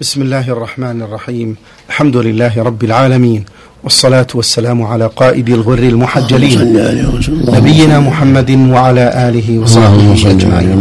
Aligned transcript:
بسم 0.00 0.22
الله 0.22 0.48
الرحمن 0.48 1.02
الرحيم. 1.02 1.56
الحمد 1.88 2.16
لله 2.16 2.62
رب 2.62 2.84
العالمين. 2.84 3.44
والصلاة 3.84 4.26
والسلام 4.34 4.82
على 4.82 5.06
قائد 5.06 5.48
الغر 5.48 5.78
المحجلين. 5.78 6.58
نبينا 7.56 8.00
محمد 8.00 8.50
وعلى 8.50 9.28
آله 9.28 9.58
وصحبه 9.58 10.12
أجمعين. 10.30 10.78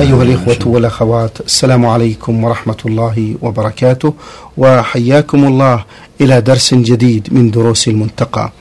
أيها 0.00 0.22
الإخوة 0.22 0.62
والأخوات 0.66 1.40
السلام 1.40 1.86
عليكم 1.86 2.44
ورحمة 2.44 2.80
الله 2.86 3.34
وبركاته 3.42 4.14
وحياكم 4.56 5.44
الله 5.44 5.84
إلى 6.20 6.40
درس 6.40 6.74
جديد 6.74 7.28
من 7.32 7.50
دروس 7.50 7.88
المنتقى. 7.88 8.52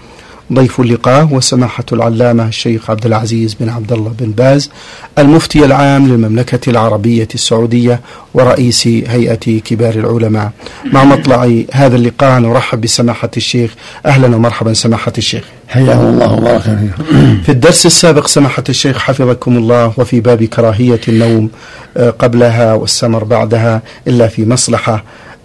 ضيف 0.54 0.80
اللقاء 0.80 1.28
وسماحة 1.32 1.84
العلامة 1.92 2.48
الشيخ 2.48 2.90
عبد 2.90 3.06
العزيز 3.06 3.54
بن 3.54 3.70
عبد 3.70 3.92
الله 3.92 4.14
بن 4.20 4.32
باز 4.32 4.70
المفتي 5.18 5.66
العام 5.66 6.08
للمملكة 6.08 6.70
العربية 6.70 7.28
السعودية 7.36 8.02
ورئيس 8.34 8.88
هيئة 8.88 9.60
كبار 9.60 9.94
العلماء. 9.94 10.52
مع 10.86 11.04
مطلع 11.04 11.62
هذا 11.74 11.96
اللقاء 11.96 12.40
نرحب 12.40 12.82
بسماحة 12.82 13.32
الشيخ. 13.38 13.72
أهلا 14.06 14.36
ومرحبا 14.36 14.74
سماحة 14.74 15.14
الشيخ. 15.18 15.44
حياكم 15.68 16.02
الله 16.02 16.32
وبارك 16.34 16.62
فيكم 16.62 17.42
في 17.44 17.50
الدرس 17.50 17.86
السابق 17.86 18.28
سماحة 18.28 18.64
الشيخ 18.70 18.98
حفظكم 18.98 19.58
الله 19.58 19.94
وفي 19.98 20.20
باب 20.20 20.44
كراهية 20.44 21.00
النوم 21.08 21.50
آه، 21.98 22.10
قبلها 22.10 22.74
والسمر 22.74 23.24
بعدها 23.24 23.82
إلا 24.08 24.28
في 24.28 24.46
مصلحة 24.46 25.04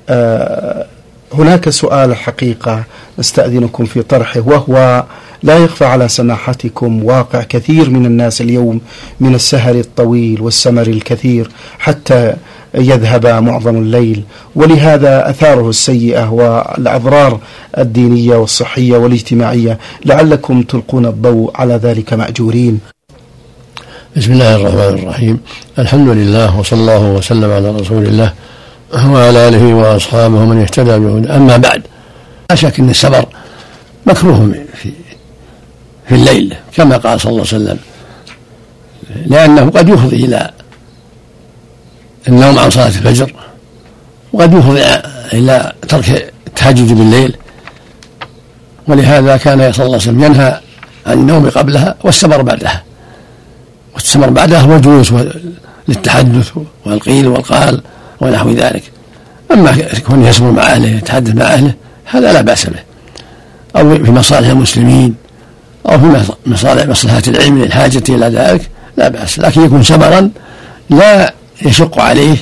آه، 0.09 0.87
هناك 1.39 1.69
سؤال 1.69 2.11
الحقيقة 2.11 2.85
نستأذنكم 3.19 3.85
في 3.85 4.03
طرحه 4.03 4.41
وهو 4.41 5.05
لا 5.43 5.59
يخفى 5.59 5.85
على 5.85 6.09
سماحتكم 6.09 7.05
واقع 7.05 7.43
كثير 7.43 7.91
من 7.91 8.07
الناس 8.07 8.41
اليوم 8.41 8.81
من 9.21 9.35
السهر 9.35 9.75
الطويل 9.75 10.41
والسمر 10.41 10.87
الكثير 10.87 11.51
حتى 11.79 12.35
يذهب 12.75 13.27
معظم 13.27 13.77
الليل. 13.77 14.23
ولهذا 14.55 15.31
أثاره 15.31 15.69
السيئة 15.71 16.33
والأضرار 16.33 17.41
الدينية 17.79 18.37
والصحية 18.37 18.97
والاجتماعية 18.97 19.79
لعلكم 20.05 20.63
تلقون 20.63 21.07
الضوء 21.07 21.51
على 21.55 21.75
ذلك 21.75 22.13
مأجورين. 22.13 22.81
بسم 24.17 24.33
الله 24.33 24.57
الرحمن 24.57 24.99
الرحيم، 24.99 25.41
الحمد 25.79 26.09
لله 26.09 26.59
وصلى 26.59 26.81
الله 26.81 27.11
وسلم 27.11 27.51
على 27.51 27.71
رسول 27.71 28.07
الله. 28.07 28.33
وعلى 28.95 29.49
آله 29.49 29.75
وأصحابه 29.75 30.35
ومن 30.35 30.61
اهتدى 30.61 30.99
بهدى 30.99 31.29
أما 31.29 31.57
بعد 31.57 31.83
لا 32.51 32.57
شك 32.57 32.81
إن 32.81 32.91
السفر 32.91 33.27
مكروه 34.07 34.55
في 34.75 34.93
في 36.09 36.15
الليل 36.15 36.55
كما 36.77 36.97
قال 36.97 37.21
صلى 37.21 37.31
الله 37.31 37.47
عليه 37.53 37.57
وسلم. 37.65 37.79
لأنه 39.27 39.71
قد 39.71 39.89
يفضي 39.89 40.17
إلى 40.17 40.51
النوم 42.29 42.59
عن 42.59 42.71
صلاة 42.71 42.87
الفجر 42.87 43.33
وقد 44.33 44.55
يفضي 44.55 44.83
إلى 45.33 45.73
ترك 45.89 46.33
التهجد 46.47 46.93
بالليل. 46.93 47.37
ولهذا 48.89 49.37
كان 49.37 49.73
صلى 49.73 49.87
الله 49.87 49.99
عليه 49.99 50.09
وسلم 50.09 50.25
ينهى 50.25 50.61
عن 51.07 51.19
النوم 51.19 51.51
قبلها 51.51 51.95
والسفر 52.05 52.43
بعدها. 52.43 52.83
والسفر 53.95 54.31
بعدها 54.31 54.61
هو 54.61 54.77
الجلوس 54.77 55.13
للتحدث 55.89 56.53
والقيل 56.87 57.29
والقال. 57.29 57.81
ونحو 58.21 58.51
ذلك. 58.51 58.83
أما 59.53 59.77
كونه 60.07 60.29
يسمر 60.29 60.51
مع 60.51 60.63
أهله 60.63 60.89
يتحدث 60.89 61.35
مع 61.35 61.45
أهله 61.45 61.75
هذا 62.05 62.33
لا 62.33 62.41
بأس 62.41 62.67
به. 62.67 62.81
أو 63.77 64.05
في 64.05 64.11
مصالح 64.11 64.49
المسلمين 64.49 65.15
أو 65.89 65.99
في 65.99 66.25
مصالح 66.47 66.87
مصلحة 66.87 67.23
العلم 67.29 67.59
للحاجة 67.59 68.03
إلى 68.09 68.27
ذلك 68.27 68.71
لا 68.97 69.09
بأس. 69.09 69.39
لكن 69.39 69.65
يكون 69.65 69.83
سبرا 69.83 70.31
لا 70.91 71.35
يشق 71.63 72.01
عليه 72.01 72.37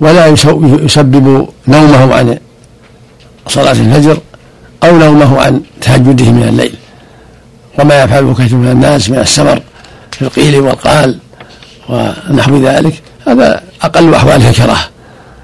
ولا 0.00 0.26
يسبب 0.84 1.48
نومه 1.68 2.14
عن 2.14 2.38
صلاة 3.48 3.72
الفجر 3.72 4.18
أو 4.82 4.98
نومه 4.98 5.40
عن 5.40 5.60
تهجده 5.80 6.30
من 6.30 6.48
الليل. 6.48 6.74
وما 7.78 8.02
يفعله 8.02 8.34
كثير 8.34 8.58
من 8.58 8.70
الناس 8.70 9.10
من 9.10 9.18
السمر 9.18 9.62
في 10.12 10.22
القيل 10.22 10.60
والقال 10.60 11.18
ونحو 11.88 12.56
ذلك 12.56 13.02
هذا 13.26 13.62
أقل 13.82 14.14
أحواله 14.14 14.52
كراهه 14.52 14.88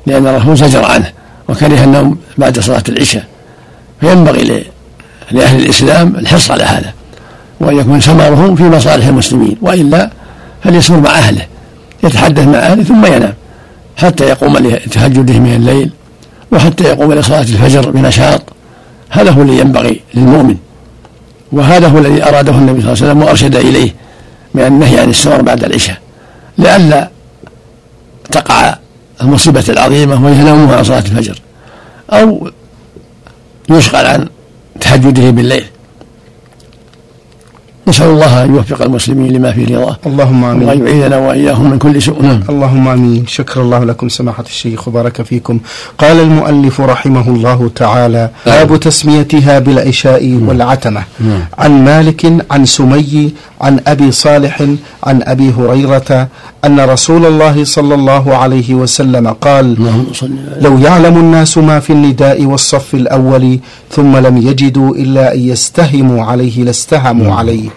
لأن 0.06 0.26
الرسول 0.26 0.56
زجر 0.56 0.84
عنه 0.84 1.12
وكره 1.48 1.84
النوم 1.84 2.18
بعد 2.38 2.60
صلاة 2.60 2.82
العشاء. 2.88 3.24
فينبغي 4.00 4.64
لأهل 5.30 5.62
الإسلام 5.62 6.16
الحرص 6.16 6.50
على 6.50 6.64
هذا 6.64 6.92
وأن 7.60 7.76
يكون 7.78 8.00
سمرهم 8.00 8.56
في 8.56 8.62
مصالح 8.62 9.06
المسلمين 9.06 9.56
وإلا 9.60 10.10
فليسمر 10.64 11.00
مع 11.00 11.10
أهله 11.10 11.46
يتحدث 12.04 12.46
مع 12.46 12.58
أهله 12.58 12.82
ثم 12.82 13.06
ينام 13.06 13.34
حتى 13.96 14.24
يقوم 14.24 14.56
لتهجده 14.56 15.38
من 15.38 15.54
الليل 15.54 15.90
وحتى 16.52 16.84
يقوم 16.84 17.12
لصلاة 17.12 17.40
الفجر 17.40 17.90
بنشاط 17.90 18.42
هذا 19.10 19.30
هو 19.30 19.42
الذي 19.42 19.58
ينبغي 19.58 20.00
للمؤمن 20.14 20.56
وهذا 21.52 21.88
هو 21.88 21.98
الذي 21.98 22.24
أراده 22.24 22.52
النبي 22.52 22.80
صلى 22.82 22.92
الله 22.92 23.02
عليه 23.02 23.12
وسلم 23.12 23.22
وأرشد 23.22 23.56
إليه 23.56 23.94
من 24.54 24.62
النهي 24.62 25.00
عن 25.00 25.10
السمر 25.10 25.42
بعد 25.42 25.64
العشاء. 25.64 25.96
لئلا 26.58 27.10
تقع 28.30 28.76
المصيبة 29.22 29.64
العظيمة 29.68 30.44
نومه 30.44 30.76
عن 30.76 30.84
صلاة 30.84 30.98
الفجر. 30.98 31.40
أو 32.10 32.50
يشغل 33.70 34.06
عن 34.06 34.28
تهجده 34.80 35.30
بالليل. 35.30 35.64
نسأل 37.88 38.06
الله 38.06 38.44
أن 38.44 38.54
يوفق 38.54 38.82
المسلمين 38.82 39.32
لما 39.32 39.52
فيه 39.52 39.76
رضاه. 39.76 39.96
اللهم 40.06 40.44
آمين. 40.44 40.68
وأن 40.68 40.86
يعيذنا 40.86 41.16
وإياهم 41.16 41.70
من 41.70 41.78
كل 41.78 42.02
سوء. 42.02 42.22
نعم. 42.22 42.42
اللهم 42.48 42.88
آمين. 42.88 43.26
شكر 43.26 43.60
الله 43.60 43.84
لكم 43.84 44.08
سماحة 44.08 44.44
الشيخ 44.46 44.88
وبارك 44.88 45.22
فيكم. 45.22 45.60
قال 45.98 46.20
المؤلف 46.20 46.80
رحمه 46.80 47.28
الله 47.28 47.70
تعالى 47.74 48.30
باب 48.46 48.68
نعم. 48.68 48.76
تسميتها 48.76 49.58
بالعشاء 49.58 50.26
نعم. 50.26 50.48
والعتمة. 50.48 51.02
نعم. 51.20 51.44
عن 51.58 51.84
مالك 51.84 52.32
عن 52.50 52.64
سمي 52.64 53.32
عن 53.62 53.80
أبي 53.86 54.12
صالح 54.12 54.62
عن 55.04 55.22
أبي 55.22 55.50
هريرة 55.58 56.28
أن 56.64 56.80
رسول 56.80 57.26
الله 57.26 57.64
صلى 57.64 57.94
الله 57.94 58.34
عليه 58.36 58.74
وسلم 58.74 59.28
قال 59.28 59.76
لو 60.60 60.78
يعلم 60.78 61.16
الناس 61.16 61.58
ما 61.58 61.80
في 61.80 61.92
النداء 61.92 62.44
والصف 62.44 62.94
الأول 62.94 63.58
ثم 63.90 64.16
لم 64.16 64.36
يجدوا 64.36 64.94
إلا 64.94 65.34
أن 65.34 65.40
يستهموا 65.40 66.24
عليه 66.24 66.64
لاستهموا 66.64 67.34
عليه. 67.34 67.68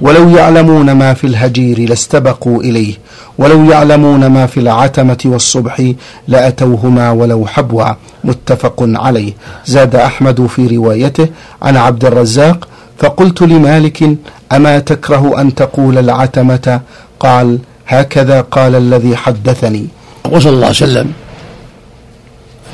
ولو 0.00 0.28
يعلمون 0.28 0.92
ما 0.92 1.14
في 1.14 1.26
الهجير 1.26 1.88
لاستبقوا 1.88 2.62
إليه. 2.62 2.94
ولو 3.38 3.64
يعلمون 3.70 4.26
ما 4.26 4.46
في 4.46 4.60
العتمة 4.60 5.18
والصبح 5.24 5.92
لأتوهما 6.28 7.10
ولو 7.10 7.46
حبوا 7.46 7.84
متفق 8.24 8.74
عليه. 8.80 9.32
زاد 9.66 9.94
أحمد 9.96 10.46
في 10.46 10.76
روايته 10.76 11.28
عن 11.62 11.76
عبد 11.76 12.04
الرزاق 12.04 12.68
فقلت 12.98 13.42
لمالك 13.42 14.16
أما 14.52 14.78
تكره 14.78 15.40
أن 15.40 15.54
تقول 15.54 15.98
العتمة؟ 15.98 16.80
قال 17.20 17.58
هكذا 17.86 18.40
قال 18.40 18.74
الذي 18.74 19.16
حدثني. 19.16 19.86
وصلى 20.30 20.50
الله 20.50 20.70
وسلم 20.70 21.12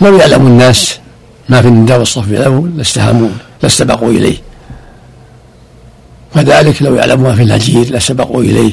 لو 0.00 0.16
يعلم 0.16 0.46
الناس 0.46 0.98
ما 1.48 1.62
في 1.62 1.68
النداء 1.68 1.98
والصف 1.98 2.28
الأول 2.28 2.76
لاستهموا 2.76 3.28
لاستبقوا 3.62 4.10
إليه. 4.10 4.36
وذلك 6.36 6.82
لو 6.82 6.94
يعلم 6.94 7.22
ما 7.22 7.34
في 7.34 7.42
الهجير 7.42 7.96
لسبقوا 7.96 8.42
إليه. 8.42 8.72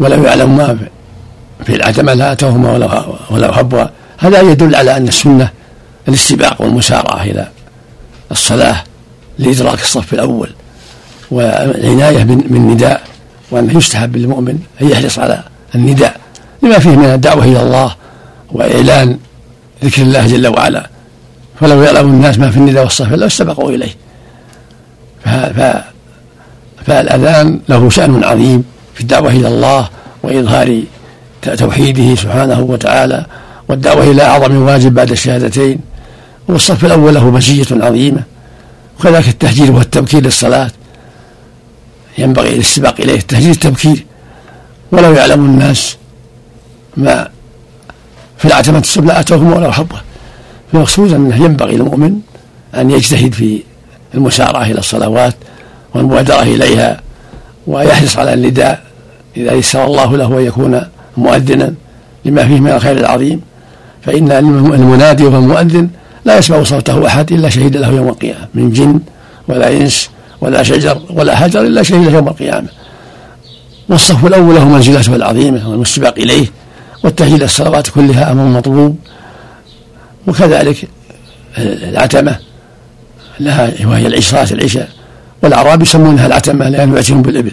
ولو 0.00 0.24
يعلم 0.24 0.56
ما 0.56 0.78
في 1.64 1.76
العتمة 1.76 2.14
لأتوهما 2.14 2.72
ولو 2.72 2.88
ولو 3.30 3.52
حبوا 3.52 3.84
هذا 4.18 4.40
يدل 4.40 4.74
على 4.74 4.96
أن 4.96 5.08
السنة 5.08 5.50
الاستباق 6.08 6.62
والمسارعة 6.62 7.22
إلى 7.22 7.48
الصلاة 8.30 8.84
لإدراك 9.38 9.80
الصف 9.80 10.14
الأول. 10.14 10.50
والعناية 11.32 12.22
بالنداء 12.24 13.02
وأنه 13.50 13.78
يستحب 13.78 14.16
للمؤمن 14.16 14.58
أن 14.82 14.88
يحرص 14.88 15.18
على 15.18 15.42
النداء 15.74 16.16
لما 16.62 16.78
فيه 16.78 16.90
من 16.90 17.04
الدعوة 17.04 17.44
إلى 17.44 17.62
الله 17.62 17.94
وإعلان 18.52 19.18
ذكر 19.84 20.02
الله 20.02 20.26
جل 20.26 20.46
وعلا. 20.46 20.90
فلو 21.60 21.82
يعلم 21.82 22.08
الناس 22.10 22.38
ما 22.38 22.50
في 22.50 22.56
النداء 22.56 22.82
والصف 22.84 23.12
لو 23.12 23.26
استبقوا 23.26 23.70
إليه. 23.70 23.94
فالأذان 26.86 27.60
له 27.68 27.90
شأن 27.90 28.24
عظيم 28.24 28.64
في 28.94 29.00
الدعوة 29.00 29.30
إلى 29.30 29.48
الله 29.48 29.88
وإظهار 30.22 30.82
توحيده 31.42 32.14
سبحانه 32.14 32.60
وتعالى 32.60 33.26
والدعوة 33.68 34.04
إلى 34.04 34.22
أعظم 34.22 34.56
واجب 34.56 34.94
بعد 34.94 35.10
الشهادتين 35.10 35.78
والصف 36.48 36.84
الأول 36.84 37.14
له 37.14 37.30
مزية 37.30 37.66
عظيمة 37.70 38.22
وكذلك 39.00 39.28
التهجير 39.28 39.72
والتبكير 39.72 40.22
للصلاة. 40.22 40.70
ينبغي 42.18 42.54
الاستباق 42.54 43.00
إليه 43.00 43.18
التهجير 43.18 43.50
التبكير 43.50 44.06
ولو 44.92 45.12
يعلم 45.12 45.44
الناس 45.44 45.96
ما 46.96 47.28
في 48.38 48.44
العتمة 48.44 48.78
الصبح 48.78 49.06
لأتوهم 49.06 49.52
ولو 49.52 49.72
حبه 49.72 50.00
المقصود 50.74 51.12
أنه 51.12 51.44
ينبغي 51.44 51.76
للمؤمن 51.76 52.20
أن 52.74 52.90
يجتهد 52.90 53.34
في 53.34 53.62
المسارعة 54.14 54.62
إلى 54.62 54.78
الصلوات 54.78 55.34
والمبادرة 55.94 56.42
إليها 56.42 57.00
ويحرص 57.66 58.16
على 58.16 58.34
النداء 58.34 58.82
إذا 59.36 59.52
يسر 59.52 59.84
الله 59.84 60.16
له 60.16 60.38
أن 60.38 60.46
يكون 60.46 60.80
مؤذنا 61.16 61.74
لما 62.24 62.46
فيه 62.46 62.60
من 62.60 62.70
الخير 62.70 62.96
العظيم. 62.96 63.40
فإن 64.02 64.32
المنادي 64.32 65.24
وهو 65.24 65.38
المؤذن 65.38 65.88
لا 66.24 66.38
يسمع 66.38 66.62
صوته 66.62 67.06
أحد 67.06 67.32
إلا 67.32 67.48
شهد 67.48 67.76
له 67.76 67.88
يوم 67.88 68.08
القيامة 68.08 68.48
من 68.54 68.70
جن 68.70 69.00
ولا 69.48 69.72
إنس 69.72 70.10
ولا 70.42 70.62
شجر 70.62 71.02
ولا 71.10 71.36
حجر 71.36 71.60
إلا 71.60 71.82
شهد 71.82 72.12
يوم 72.12 72.28
القيامة. 72.28 72.68
والصف 73.88 74.26
الأول 74.26 74.54
له 74.54 74.64
منزلته 74.68 75.16
العظيمة 75.16 75.68
والسباق 75.68 76.14
إليه 76.18 76.46
والتهيئ 77.04 77.44
الصلوات 77.44 77.88
كلها 77.88 78.32
أمر 78.32 78.44
مطلوب. 78.44 78.96
وكذلك 80.26 80.88
العتمة 81.58 82.36
لها 83.40 83.72
وهي 83.84 84.06
العشرات 84.06 84.52
العشاء. 84.52 84.88
والأعراب 85.42 85.82
يسمونها 85.82 86.26
العتمة 86.26 86.68
لأنه 86.68 86.96
يأتيهم 86.96 87.22
بالإبل. 87.22 87.52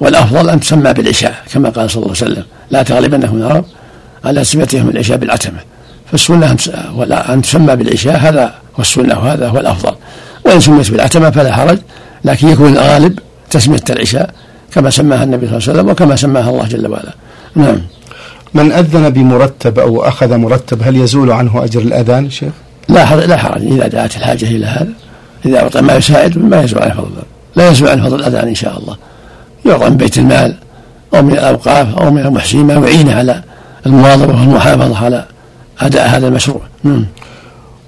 والأفضل 0.00 0.50
أن 0.50 0.60
تسمى 0.60 0.92
بالعشاء 0.92 1.34
كما 1.52 1.68
قال 1.68 1.90
صلى 1.90 2.02
الله 2.02 2.14
عليه 2.20 2.32
وسلم. 2.32 2.44
لا 2.70 2.82
تغلبنهم 2.82 3.36
العرب 3.36 3.64
على 4.24 4.40
تسميتهم 4.40 4.88
العشاء 4.88 5.16
بالعتمة. 5.16 5.58
فالسنة 6.10 6.56
أن 7.28 7.42
تسمى 7.42 7.76
بالعشاء 7.76 8.16
هذا 8.16 8.54
هو 8.76 8.80
السنة 8.80 9.18
وهذا 9.18 9.48
هو 9.48 9.58
الأفضل. 9.58 9.94
وإن 10.44 10.60
سميت 10.60 10.90
بالعتمة 10.90 11.30
فلا 11.30 11.54
حرج. 11.54 11.78
لكن 12.24 12.48
يكون 12.48 12.72
الغالب 12.72 13.18
تسمية 13.50 13.84
العشاء 13.90 14.30
كما 14.72 14.90
سماها 14.90 15.24
النبي 15.24 15.46
صلى 15.46 15.56
الله 15.56 15.68
عليه 15.68 15.78
وسلم 15.78 15.90
وكما 15.90 16.16
سماها 16.16 16.50
الله 16.50 16.66
جل 16.66 16.86
وعلا. 16.86 17.14
نعم. 17.54 17.80
من 18.54 18.72
أذن 18.72 19.10
بمرتب 19.10 19.78
أو 19.78 20.02
أخذ 20.02 20.36
مرتب 20.36 20.82
هل 20.82 20.96
يزول 20.96 21.30
عنه 21.30 21.64
أجر 21.64 21.80
الأذان 21.80 22.30
شيخ؟ 22.30 22.52
لا 22.88 23.04
حرج 23.06 23.24
لا 23.24 23.36
حرج. 23.36 23.62
إذا 23.62 23.88
دعت 23.88 24.16
الحاجة 24.16 24.44
إلى 24.44 24.66
هذا 24.66 24.92
إذا 25.46 25.58
أعطى 25.58 25.80
ما 25.80 25.94
يساعد 25.94 26.38
ما 26.38 26.62
يزول 26.62 26.82
عن 26.82 26.90
فضل 26.90 27.22
لا 27.56 27.70
يزول 27.70 27.88
عن 27.88 28.02
فضل 28.02 28.20
الأذان 28.20 28.48
إن 28.48 28.54
شاء 28.54 28.78
الله. 28.78 28.96
يعطى 29.66 29.90
من 29.90 29.96
بيت 29.96 30.18
المال 30.18 30.54
أو 31.14 31.22
من 31.22 31.32
الأوقاف 31.32 31.98
أو 31.98 32.10
من 32.10 32.26
المحسنين 32.26 32.66
ما 32.66 32.74
يعينه 32.74 33.14
على 33.14 33.42
المواظبة 33.86 34.40
والمحافظة 34.40 35.04
على 35.04 35.24
أداء 35.80 36.08
هذا 36.08 36.28
المشروع. 36.28 36.60
مم. 36.84 37.06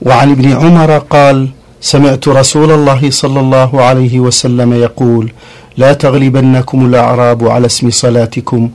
وعن 0.03 0.31
ابن 0.31 0.53
عمر 0.53 0.99
قال 0.99 1.49
سمعت 1.81 2.29
رسول 2.29 2.71
الله 2.71 3.11
صلى 3.11 3.41
الله 3.41 3.83
عليه 3.83 4.21
وسلم 4.21 4.73
يقول 4.73 5.33
لا 5.77 5.93
تغلبنكم 5.93 6.87
الأعراب 6.87 7.49
على 7.49 7.67
اسم 7.67 7.91
صلاتكم 7.91 8.71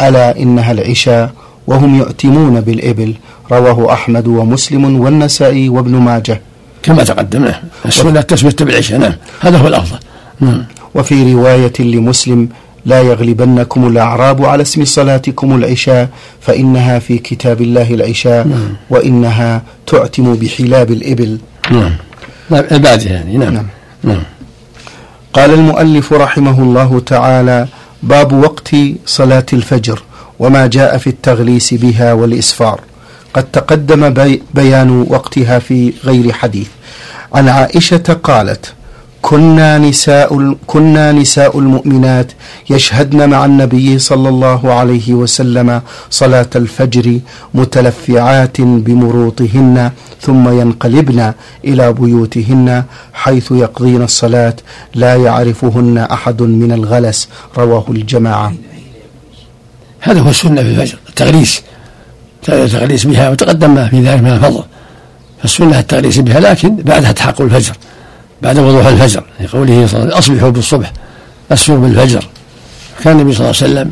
ألا 0.00 0.38
إنها 0.38 0.72
العشاء 0.72 1.32
وهم 1.66 1.98
يؤتمون 1.98 2.60
بالإبل. 2.60 3.14
رواه 3.52 3.92
أحمد 3.92 4.26
ومسلم 4.26 5.00
والنسائي 5.00 5.68
وابن 5.68 5.96
ماجه. 5.96 6.40
كما 6.82 7.04
تقدم 7.04 7.52
السنة 7.86 8.20
تسمية 8.20 8.56
بالعشاء 8.60 8.98
نعم 8.98 9.12
هذا 9.40 9.58
هو 9.58 9.66
الأفضل. 9.66 9.98
نعم. 10.40 10.64
وفي 10.94 11.32
رواية 11.32 11.72
لمسلم 11.80 12.48
لا 12.86 13.00
يغلبنكم 13.00 13.86
الأعراب 13.86 14.44
على 14.44 14.62
اسم 14.62 14.84
صلاتكم 14.84 15.56
العشاء 15.56 16.08
فإنها 16.40 16.98
في 16.98 17.18
كتاب 17.18 17.60
الله 17.60 17.94
العشاء 17.94 18.46
نعم. 18.46 18.76
وإنها 18.90 19.62
تعتم 19.86 20.34
بحلاب 20.34 20.90
الإبل. 20.90 21.38
نعم. 21.70 21.92
البادية 22.52 23.10
يعني 23.10 23.36
نعم. 23.36 23.54
نعم. 23.54 23.66
نعم. 24.02 24.22
قال 25.32 25.54
المؤلف 25.54 26.12
رحمه 26.12 26.62
الله 26.62 27.00
تعالى 27.06 27.68
باب 28.02 28.32
وقت 28.32 28.74
صلاة 29.06 29.46
الفجر 29.52 30.02
وما 30.38 30.66
جاء 30.66 30.98
في 30.98 31.06
التغليس 31.06 31.74
بها 31.74 32.12
والإسفار. 32.12 32.80
قد 33.34 33.44
تقدم 33.44 34.10
بي 34.10 34.42
بيان 34.54 35.06
وقتها 35.08 35.58
في 35.58 35.92
غير 36.04 36.32
حديث. 36.32 36.68
عن 37.34 37.48
عائشة 37.48 38.18
قالت 38.22 38.72
كنا 39.22 39.78
نساء 39.78 40.56
كنا 40.66 41.12
نساء 41.12 41.58
المؤمنات 41.58 42.32
يشهدن 42.70 43.28
مع 43.28 43.44
النبي 43.44 43.98
صلى 43.98 44.28
الله 44.28 44.72
عليه 44.72 45.14
وسلم 45.14 45.82
صلاة 46.10 46.50
الفجر 46.56 47.20
متلفعات 47.54 48.60
بمروطهن 48.60 49.90
ثم 50.20 50.60
ينقلبن 50.60 51.32
إلى 51.64 51.92
بيوتهن 51.92 52.84
حيث 53.12 53.52
يقضين 53.52 54.02
الصلاة 54.02 54.56
لا 54.94 55.16
يعرفهن 55.16 55.98
أحد 55.98 56.42
من 56.42 56.72
الغلس. 56.72 57.28
رواه 57.58 57.84
الجماعة. 57.88 58.54
هذا 60.00 60.20
هو 60.20 60.30
السنة 60.30 60.62
في 60.62 60.68
الفجر 60.68 60.98
التغريس. 61.08 61.62
التغريس 62.48 63.06
بها 63.06 63.30
وتقدم 63.30 63.88
في 63.88 64.00
ذلك 64.00 64.20
من 64.20 64.32
الفضل. 64.32 64.64
فالسنة 65.42 65.78
التغريس 65.78 66.18
بها 66.18 66.40
لكن 66.40 66.76
بعدها 66.76 67.12
تحقق 67.12 67.40
الفجر. 67.40 67.74
بعد 68.42 68.58
وضوح 68.58 68.86
الفجر 68.86 69.24
لقوله 69.40 69.86
صلى 69.86 70.02
الله 70.02 70.14
عليه 70.14 70.16
وسلم 70.16 70.18
أصبحوا 70.18 70.50
بالصبح 70.50 70.92
أسفروا 71.52 71.78
بالفجر. 71.78 72.28
كان 73.04 73.20
النبي 73.20 73.32
صلى 73.32 73.50
الله 73.50 73.62
عليه 73.62 73.72
وسلم 73.72 73.90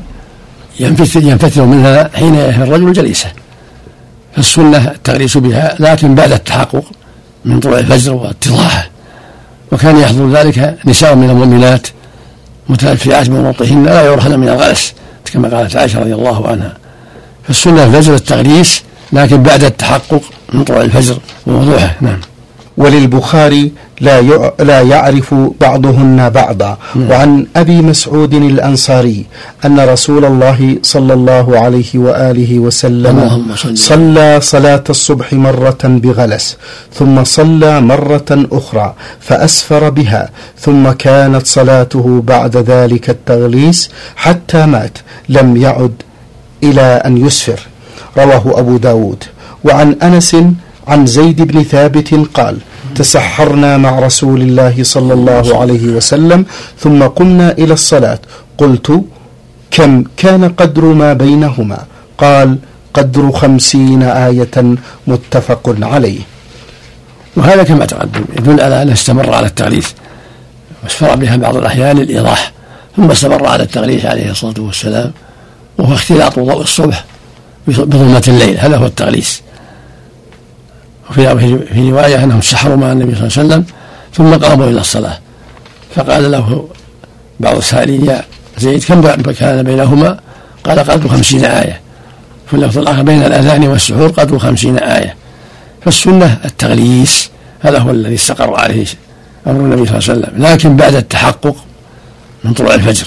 ينفتر 1.29 1.65
منها 1.65 2.11
حين 2.15 2.35
يهي 2.35 2.63
الرجل 2.63 2.93
جليسه. 2.93 3.33
فالسنة 4.37 4.91
التغريس 4.91 5.37
بها 5.37 5.77
لكن 5.79 6.15
بعد 6.15 6.33
التحقق 6.33 6.85
من 7.45 7.61
طلوع 7.61 7.79
الفجر 7.79 8.13
واتضاحه 8.15 8.91
وكان 9.73 9.97
يحضر 9.97 10.31
ذلك 10.33 10.79
نساء 10.85 11.15
من 11.15 11.31
المؤمنات 11.31 11.87
متلفعات 12.69 13.29
بموطئهن 13.29 13.85
لا 13.85 14.03
يرهن 14.03 14.41
من 14.41 14.49
الغلس 14.49 14.95
كما 15.33 15.57
قالت 15.57 15.77
عائشة 15.77 16.01
رضي 16.01 16.15
الله 16.15 16.49
عنها. 16.49 16.77
فالسنة 17.45 17.85
الفجر 17.85 18.15
التغريس 18.15 18.83
لكن 19.13 19.43
بعد 19.43 19.65
التحقق 19.65 20.23
من 20.53 20.65
طلوع 20.65 20.83
الفجر 20.83 21.19
ووضوحه. 21.47 21.97
نعم. 22.01 22.21
وللبخاري 22.81 23.73
لا 24.07 24.17
لا 24.71 24.81
يعرف 24.93 25.29
بعضهن 25.61 26.19
بعضا. 26.31 26.73
وعن 27.11 27.31
أبي 27.57 27.77
مسعود 27.91 28.35
الأنصاري 28.35 29.21
أن 29.67 29.77
رسول 29.95 30.25
الله 30.25 30.79
صلى 30.83 31.13
الله 31.19 31.47
عليه 31.63 31.93
وآله 32.05 32.59
وسلم. 32.59 33.17
صلى 33.75 34.29
صلاة 34.55 34.87
الصبح 34.97 35.33
مرة 35.33 35.83
بغلس 35.85 36.47
ثم 36.99 37.25
صلى 37.25 37.81
مرة 37.93 38.31
أخرى 38.59 38.89
فأسفر 39.21 39.83
بها 39.99 40.31
ثم 40.65 40.85
كانت 41.07 41.47
صلاته 41.47 42.07
بعد 42.33 42.55
ذلك 42.57 43.11
التغليس 43.11 43.79
حتى 44.17 44.67
مات 44.67 44.97
لم 45.29 45.49
يعد 45.57 45.97
إلى 46.63 47.03
أن 47.07 47.15
يسفر. 47.27 47.61
رواه 48.19 48.45
أبو 48.61 48.75
داود. 48.77 49.21
وعن 49.65 49.89
أنس 50.03 50.37
عن 50.89 51.07
زيد 51.07 51.43
بن 51.43 51.63
ثابت 51.63 52.11
قال 52.35 52.57
تسحرنا 52.99 53.71
مع 53.85 53.93
رسول 54.09 54.41
الله 54.47 54.77
صلى 54.95 55.13
الله 55.19 55.47
عليه 55.61 55.85
وسلم 55.97 56.41
ثم 56.83 57.01
قمنا 57.19 57.49
إلى 57.53 57.75
الصلاة. 57.81 58.21
قلت 58.59 58.89
كم 59.71 59.93
كان 60.17 60.43
قدر 60.61 60.85
ما 60.85 61.11
بينهما؟ 61.13 61.81
قال 62.19 62.49
قدر 62.95 63.25
خمسين 63.41 64.03
آية 64.03 64.57
متفق 65.07 65.65
عليه. 65.93 66.21
وهذا 67.37 67.63
كما 67.63 67.85
تقدم 67.87 68.25
يدل 68.39 68.61
على 68.61 68.83
أنه 68.83 68.93
استمر 68.93 69.35
على 69.35 69.47
التغليث 69.47 69.89
واسفر 70.83 71.17
بها 71.17 71.37
بعض 71.37 71.57
الأحيان 71.57 71.99
للإيضاح 71.99 72.53
ثم 72.97 73.11
استمر 73.11 73.47
على 73.47 73.63
التغليث 73.63 74.05
عليه 74.05 74.31
الصلاة 74.31 74.55
والسلام 74.59 75.11
وهو 75.79 75.95
اختلاط 75.95 76.39
ضوء 76.39 76.63
الصبح 76.63 77.05
بظلمة 77.67 78.25
الليل. 78.29 78.59
هذا 78.59 78.77
هو 78.77 78.87
التغليث 78.87 79.31
وفي 81.11 81.59
في 81.75 81.91
رواية 81.91 82.25
أنهم 82.25 82.41
سحروا 82.41 82.77
مع 82.77 82.93
النبي 82.93 83.15
صلى 83.15 83.27
الله 83.27 83.39
عليه 83.39 83.49
وسلم 83.49 83.65
ثم 84.15 84.47
قاموا 84.47 84.67
إلى 84.67 84.81
الصلاة. 84.81 85.19
فقال 85.95 86.31
له 86.31 86.69
بعض 87.41 87.57
السائلين 87.57 88.05
يا 88.05 88.25
زيد 88.59 88.85
كم 88.85 89.21
كان 89.33 89.63
بينهما؟ 89.63 90.19
قال 90.65 90.79
قدر 90.79 91.09
خمسين 91.09 91.45
آية. 91.45 91.81
في 92.47 92.55
اللفظ 92.55 92.79
الآخر 92.79 93.03
بين 93.03 93.23
الأذان 93.23 93.69
والسحور 93.69 94.09
قدر 94.09 94.39
خمسين 94.39 94.79
آية. 94.79 95.15
فالسنة 95.85 96.39
التغليس 96.45 97.31
هذا 97.61 97.79
هو 97.79 97.91
الذي 97.91 98.15
استقر 98.15 98.55
عليه 98.55 98.87
أمر 99.47 99.61
النبي 99.61 99.87
صلى 99.87 99.99
الله 99.99 100.09
عليه 100.09 100.21
وسلم. 100.21 100.47
لكن 100.47 100.77
بعد 100.77 100.95
التحقق 100.95 101.57
من 102.45 102.53
طلوع 102.53 102.75
الفجر 102.75 103.07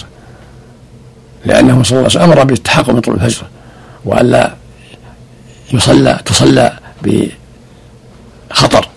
لأنه 1.45 1.83
صلى 1.83 1.99
الله 1.99 2.09
عليه 2.09 2.19
وسلم 2.19 2.23
أمر 2.23 2.43
بالتحقق 2.43 2.89
من 2.89 3.01
طلوع 3.01 3.17
الفجر 3.17 3.43
وألا 4.05 4.53
يصلى 5.73 6.19
تصلى 6.25 6.73
خطر 8.51 8.87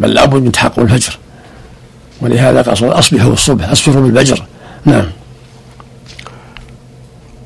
بل 0.00 0.10
لابد 0.14 0.42
من 0.42 0.52
تحقق 0.52 0.78
الفجر. 0.78 1.18
ولهذا 2.20 2.62
قال 2.62 2.92
أصبحوا 2.98 3.32
الصبح 3.32 3.70
أصبحوا 3.70 4.00
بالفجر 4.00 4.44
نعم. 4.84 5.04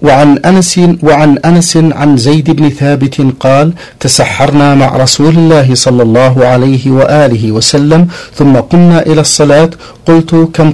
وعن 0.02 0.38
أنس 0.38 0.80
وعن 1.02 1.38
أنس 1.38 1.76
عن 1.76 2.16
زيد 2.16 2.50
بن 2.50 2.68
ثابت 2.68 3.26
قال 3.40 3.72
تسحرنا 4.00 4.74
مع 4.74 4.96
رسول 4.96 5.34
الله 5.38 5.74
صلى 5.74 6.02
الله 6.02 6.46
عليه 6.46 6.90
وآله 6.90 7.52
وسلم 7.52 8.08
ثم 8.34 8.56
قمنا 8.56 9.06
إلى 9.06 9.20
الصلاة. 9.20 9.70
قلت 10.06 10.34
كم 10.54 10.72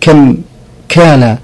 كم 0.00 0.36
كان 0.88 1.38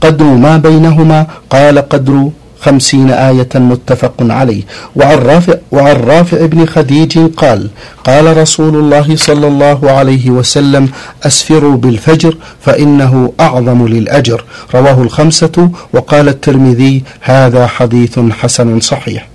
قدر 0.00 0.24
ما 0.24 0.56
بينهما؟ 0.56 1.26
قال 1.50 1.88
قدر 1.88 2.30
خمسين 2.68 3.10
آية 3.10 3.48
متفق 3.54 4.14
عليه. 4.20 4.62
وعن 4.96 5.18
رافع, 5.18 5.54
وعن 5.72 5.96
رافع 5.96 6.46
بن 6.46 6.66
خديج 6.66 7.18
قال 7.36 7.68
قال 8.04 8.36
رسول 8.36 8.76
الله 8.76 9.16
صلى 9.16 9.46
الله 9.46 9.90
عليه 9.90 10.30
وسلم 10.30 10.88
أسفروا 11.26 11.76
بالفجر 11.76 12.36
فإنه 12.64 13.32
أعظم 13.40 13.86
للأجر. 13.86 14.44
رواه 14.74 15.02
الخمسة 15.02 15.70
وقال 15.92 16.28
الترمذي 16.28 17.02
هذا 17.20 17.66
حديث 17.66 18.18
حسن 18.18 18.80
صحيح. 18.80 19.28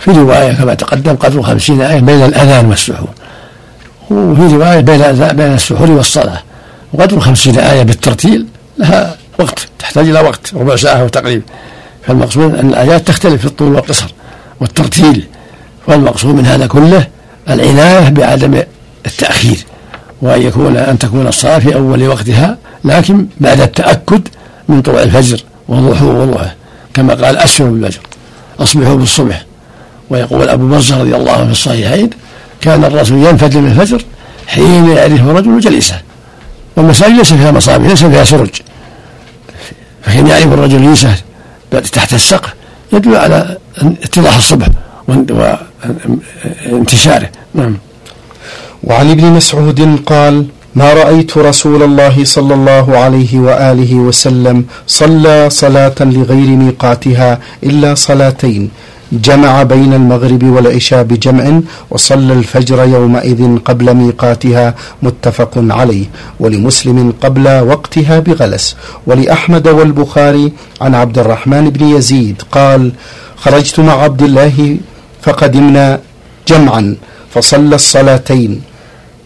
في 0.00 0.10
رواية 0.10 0.52
كما 0.52 0.74
تقدم 0.74 1.16
قدر 1.16 1.42
خمسين 1.42 1.80
آية 1.80 2.00
بين 2.00 2.24
الأذان 2.24 2.66
والسحور. 2.66 3.08
وفي 4.10 4.54
رواية 4.54 4.80
بين 4.80 5.02
بين 5.12 5.54
السحور 5.54 5.90
والصلاة. 5.90 6.42
وقدر 6.92 7.20
خمسين 7.20 7.58
آية 7.58 7.82
بالترتيل 7.82 8.46
لها 8.78 9.16
وقت 9.38 9.68
تحتاج 9.78 10.08
إلى 10.08 10.20
وقت 10.20 10.54
ربع 10.54 10.76
ساعة 10.76 11.04
وتقريبا 11.04 11.42
فالمقصود 12.02 12.54
أن 12.54 12.68
الآيات 12.68 13.06
تختلف 13.06 13.40
في 13.40 13.46
الطول 13.46 13.74
والقصر 13.74 14.14
والترتيل 14.60 15.26
والمقصود 15.86 16.34
من 16.34 16.46
هذا 16.46 16.66
كله 16.66 17.06
العناية 17.48 18.08
بعدم 18.08 18.62
التأخير 19.06 19.64
وأن 20.22 20.42
يكون 20.42 20.76
أن 20.76 20.98
تكون 20.98 21.26
الصلاة 21.26 21.58
في 21.58 21.74
أول 21.74 22.08
وقتها 22.08 22.58
لكن 22.84 23.26
بعد 23.40 23.60
التأكد 23.60 24.28
من 24.68 24.82
طلوع 24.82 25.02
الفجر 25.02 25.44
وضوحه 25.68 26.06
وضوحه 26.06 26.54
كما 26.94 27.14
قال 27.14 27.36
أسفروا 27.36 27.70
بالفجر 27.70 28.00
أصبحوا 28.60 28.94
بالصبح. 28.94 29.44
ويقول 30.10 30.48
أبو 30.48 30.68
برزة 30.68 31.00
رضي 31.00 31.16
الله 31.16 31.32
عنه 31.32 31.44
في 31.44 31.52
الصحيحين 31.52 32.10
كان 32.60 32.84
الرسول 32.84 33.18
ينفجر 33.18 33.60
من 33.60 33.70
الفجر 33.70 34.04
حين 34.46 34.88
يعرف 34.88 35.20
الرجل 35.20 35.60
جليسه. 35.60 36.00
والمساجد 36.76 37.14
ليس 37.14 37.32
فيها 37.32 37.50
مصابيح 37.50 37.88
ليس 37.88 38.04
فيها 38.04 38.24
سرج. 38.24 38.50
فحين 40.02 40.26
يعرف 40.26 40.46
الرجل 40.46 40.84
جليسه 40.84 41.14
تحت 41.70 42.14
السقف. 42.14 42.54
يدل 42.92 43.16
على 43.16 43.58
اتضاح 43.78 44.36
الصبح 44.36 44.68
وانتشاره 46.70 47.30
نعم. 47.54 47.76
وعن 48.84 49.10
ابن 49.10 49.24
مسعود 49.24 49.80
قال 50.06 50.46
ما 50.74 50.92
رأيت 50.92 51.38
رسول 51.38 51.82
الله 51.82 52.24
صلى 52.24 52.54
الله 52.54 52.98
عليه 52.98 53.38
وآله 53.38 53.94
وسلم 53.94 54.64
صلى 54.86 55.50
صلاة 55.50 55.94
لغير 56.00 56.48
ميقاتها 56.62 57.38
إلا 57.64 57.94
صلاتين. 57.94 58.70
جمع 59.12 59.62
بين 59.62 59.94
المغرب 59.94 60.42
والعشاء 60.44 61.02
بجمع 61.02 61.60
وصلى 61.90 62.32
الفجر 62.32 62.84
يومئذ 62.84 63.58
قبل 63.64 63.94
ميقاتها 63.94 64.74
متفق 65.02 65.52
عليه 65.56 66.04
ولمسلم 66.40 67.12
قبل 67.20 67.48
وقتها 67.60 68.18
بغلس. 68.18 68.76
ولأحمد 69.06 69.68
والبخاري 69.68 70.52
عن 70.80 70.94
عبد 70.94 71.18
الرحمن 71.18 71.70
بن 71.70 71.86
يزيد 71.96 72.42
قال 72.52 72.92
خرجت 73.36 73.80
مع 73.80 73.92
عبد 74.02 74.22
الله 74.22 74.76
فقدمنا 75.22 76.00
جمعا 76.48 76.96
فصلى 77.34 77.74
الصلاتين 77.74 78.62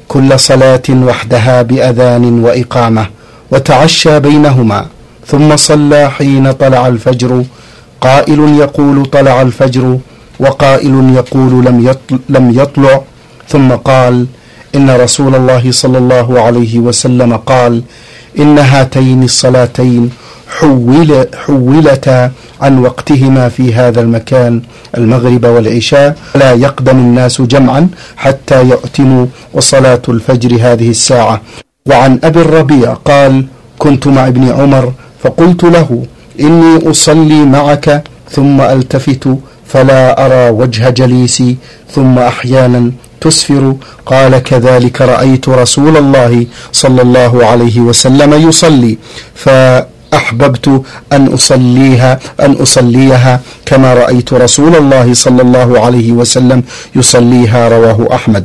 كل 0.08 0.38
صلاة 0.40 0.82
وحدها 0.90 1.62
بأذان 1.62 2.40
وإقامة 2.44 3.06
وتعشى 3.50 4.20
بينهما 4.20 4.86
ثم 5.26 5.56
صلى 5.56 6.10
حين 6.10 6.52
طلع 6.52 6.86
الفجر 6.86 7.44
قائل 8.06 8.40
يقول 8.64 8.96
طلع 9.16 9.42
الفجر 9.42 9.98
وقائل 10.40 10.94
يقول 11.20 11.52
لم 11.66 11.76
يطلع, 11.88 12.18
لم 12.28 12.46
يطلع. 12.60 13.00
ثم 13.48 13.68
قال 13.72 14.26
إن 14.74 14.90
رسول 14.90 15.34
الله 15.34 15.64
صلى 15.70 15.98
الله 15.98 16.40
عليه 16.40 16.78
وسلم 16.78 17.36
قال 17.36 17.82
إن 18.38 18.58
هاتين 18.58 19.22
الصلاتين 19.22 20.10
حول 20.58 21.10
حولتا 21.44 22.30
عن 22.60 22.78
وقتهما 22.78 23.48
في 23.48 23.74
هذا 23.74 24.00
المكان 24.00 24.62
المغرب 24.98 25.44
والعشاء. 25.54 26.16
لا 26.34 26.52
يقدم 26.52 26.98
الناس 27.06 27.42
جمعا 27.42 27.88
حتى 28.16 28.58
يؤتموا 28.72 29.26
وصلاة 29.54 30.02
الفجر 30.08 30.50
هذه 30.60 30.90
الساعة. 30.90 31.40
وعن 31.86 32.12
أبي 32.24 32.40
الربيع 32.40 32.92
قال 32.92 33.46
كنت 33.78 34.06
مع 34.06 34.26
ابن 34.26 34.44
عمر 34.58 34.92
فقلت 35.22 35.62
له 35.64 35.88
إني 36.40 36.90
أصلي 36.90 37.44
معك 37.44 38.04
ثم 38.30 38.60
ألتفت 38.60 39.24
فلا 39.66 40.26
أرى 40.26 40.50
وجه 40.50 40.90
جليسي 40.90 41.56
ثم 41.94 42.18
أحيانا 42.18 42.92
تسفر. 43.20 43.74
قال 44.06 44.38
كذلك 44.42 45.00
رأيت 45.00 45.48
رسول 45.48 45.96
الله 45.96 46.46
صلى 46.72 47.02
الله 47.02 47.46
عليه 47.46 47.80
وسلم 47.80 48.48
يصلي 48.48 48.98
فأحببت 49.34 50.82
أن 51.12 51.26
أصليها 51.26 52.18
أن 52.40 52.52
أصليها 52.52 53.40
كما 53.66 53.94
رأيت 53.94 54.32
رسول 54.32 54.76
الله 54.76 55.14
صلى 55.14 55.42
الله 55.42 55.80
عليه 55.80 56.12
وسلم 56.12 56.62
يصليها 56.96 57.68
رواه 57.68 58.08
أحمد. 58.14 58.44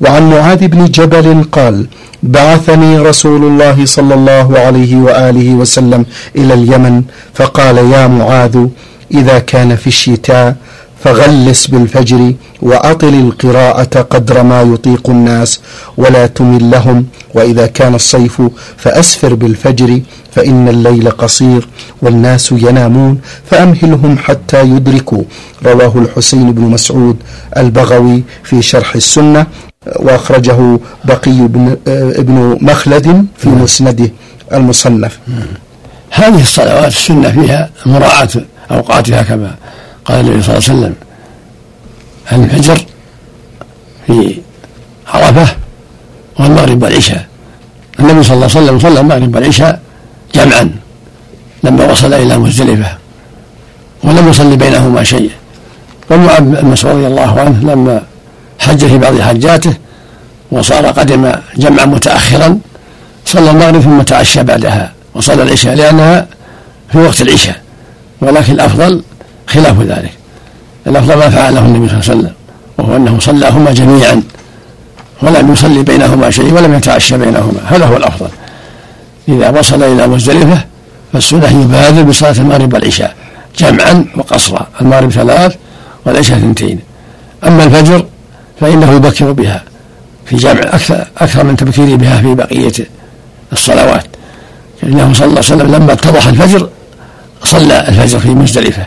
وعن 0.00 0.30
معاذ 0.30 0.68
بن 0.68 0.84
جبل 0.84 1.44
قال 1.52 1.86
بعثني 2.22 2.98
رسول 2.98 3.42
الله 3.44 3.84
صلى 3.84 4.14
الله 4.14 4.58
عليه 4.58 4.96
وآله 4.96 5.54
وسلم 5.54 6.06
إلى 6.36 6.54
اليمن 6.54 7.02
فقال 7.34 7.76
يا 7.78 8.06
معاذ 8.06 8.66
إذا 9.14 9.38
كان 9.38 9.76
في 9.76 9.86
الشتاء 9.86 10.56
فغلس 11.04 11.66
بالفجر 11.66 12.34
وأطل 12.62 13.14
القراءة 13.14 14.00
قدر 14.02 14.42
ما 14.42 14.62
يطيق 14.62 15.10
الناس 15.10 15.60
ولا 15.96 16.26
تمل 16.26 16.70
لهم 16.70 17.06
وإذا 17.34 17.66
كان 17.66 17.94
الصيف 17.94 18.42
فأسفر 18.76 19.34
بالفجر 19.34 20.00
فإن 20.32 20.68
الليل 20.68 21.10
قصير 21.10 21.68
والناس 22.02 22.52
ينامون 22.52 23.18
فأمهلهم 23.50 24.18
حتى 24.18 24.60
يدركوا. 24.62 25.22
رواه 25.66 25.92
الحسين 25.96 26.52
بن 26.52 26.62
مسعود 26.62 27.16
البغوي 27.56 28.22
في 28.44 28.62
شرح 28.62 28.94
السنة 28.94 29.46
وأخرجه 29.86 30.78
بقي 31.04 31.32
بن, 31.32 31.76
ابن 31.88 32.58
مخلد 32.60 33.26
في 33.36 33.48
مسنده 33.48 34.10
المصنف. 34.52 35.18
هذه 36.10 36.40
الصلوات 36.40 36.86
السنة 36.86 37.30
فيها 37.30 37.70
مراعاة 37.86 38.28
أوقاتها 38.70 39.22
كما 39.22 39.54
قال 40.04 40.20
النبي 40.20 40.42
صلى 40.42 40.58
الله 40.58 40.68
عليه 40.68 40.80
وسلم. 40.80 40.94
الفجر 42.32 42.84
في 44.06 44.40
عرفة 45.08 45.56
والمغرب 46.38 46.82
والعشاء. 46.82 47.26
النبي 48.00 48.22
صلى 48.22 48.34
الله 48.34 48.48
عليه 48.56 48.64
وسلم 48.64 48.78
صلى 48.78 49.00
المغرب 49.00 49.34
والعشاء 49.34 49.80
جمعا. 50.34 50.70
لما 51.62 51.92
وصل 51.92 52.14
إلى 52.14 52.38
مزدلفة. 52.38 52.98
ولم 54.04 54.28
يصلي 54.28 54.56
بينهما 54.56 55.04
شيء. 55.04 55.30
ومعاذ 56.10 56.40
بن 56.40 56.66
مسعود 56.66 56.94
رضي 56.94 57.06
الله 57.06 57.40
عنه 57.40 57.72
لما 57.72 58.02
حج 58.60 58.86
في 58.86 58.98
بعض 58.98 59.20
حجاته 59.20 59.74
وصار 60.50 60.86
قدم 60.86 61.32
جمعا 61.56 61.84
متأخرا 61.84 62.58
صلى 63.26 63.50
المغرب 63.50 63.80
ثم 63.80 64.02
تعشى 64.02 64.42
بعدها 64.42 64.92
وصلى 65.14 65.42
العشاء 65.42 65.74
لأنها 65.74 66.26
في 66.92 66.98
وقت 66.98 67.22
العشاء 67.22 67.56
ولكن 68.20 68.52
الأفضل 68.52 69.02
خلاف 69.46 69.80
ذلك. 69.80 70.12
الأفضل 70.86 71.14
ما 71.14 71.30
فعله 71.30 71.60
النبي 71.60 71.88
صلى 71.88 71.98
الله 71.98 72.10
عليه 72.10 72.20
وسلم 72.20 72.32
وهو 72.78 72.96
أنه 72.96 73.18
صلاهما 73.20 73.72
جميعا 73.72 74.22
ولم 75.22 75.52
يصلي 75.52 75.82
بينهما 75.82 76.30
شيء 76.30 76.54
ولم 76.54 76.74
يتعشى 76.74 77.18
بينهما 77.18 77.60
هذا 77.66 77.84
هو 77.84 77.96
الأفضل. 77.96 78.28
إذا 79.28 79.50
وصل 79.50 79.82
إلى 79.82 80.06
مزدلفة 80.06 80.64
فالسنة 81.12 81.62
يبادر 81.62 82.02
بصلاة 82.02 82.32
المغرب 82.32 82.74
والعشاء 82.74 83.14
جمعا 83.58 84.06
وقصرا 84.16 84.66
المغرب 84.80 85.10
ثلاث 85.10 85.54
والعشاء 86.06 86.38
اثنتين. 86.38 86.78
أما 87.46 87.64
الفجر 87.64 88.04
فإنه 88.60 88.92
يبكر 88.92 89.32
بها 89.32 89.62
في 90.26 90.36
جمع 90.36 90.60
أكثر 90.60 91.06
أكثر 91.18 91.44
من 91.44 91.56
تبكيره 91.56 91.96
بها 91.96 92.20
في 92.20 92.34
بقية 92.34 92.72
الصلوات. 93.52 94.06
لأنه 94.82 95.12
صلى 95.12 95.26
الله 95.26 95.36
عليه 95.36 95.54
وسلم 95.54 95.74
لما 95.74 95.92
اتضح 95.92 96.26
الفجر 96.26 96.68
صلى 97.44 97.88
الفجر 97.88 98.18
في 98.18 98.28
مزدلفة. 98.28 98.86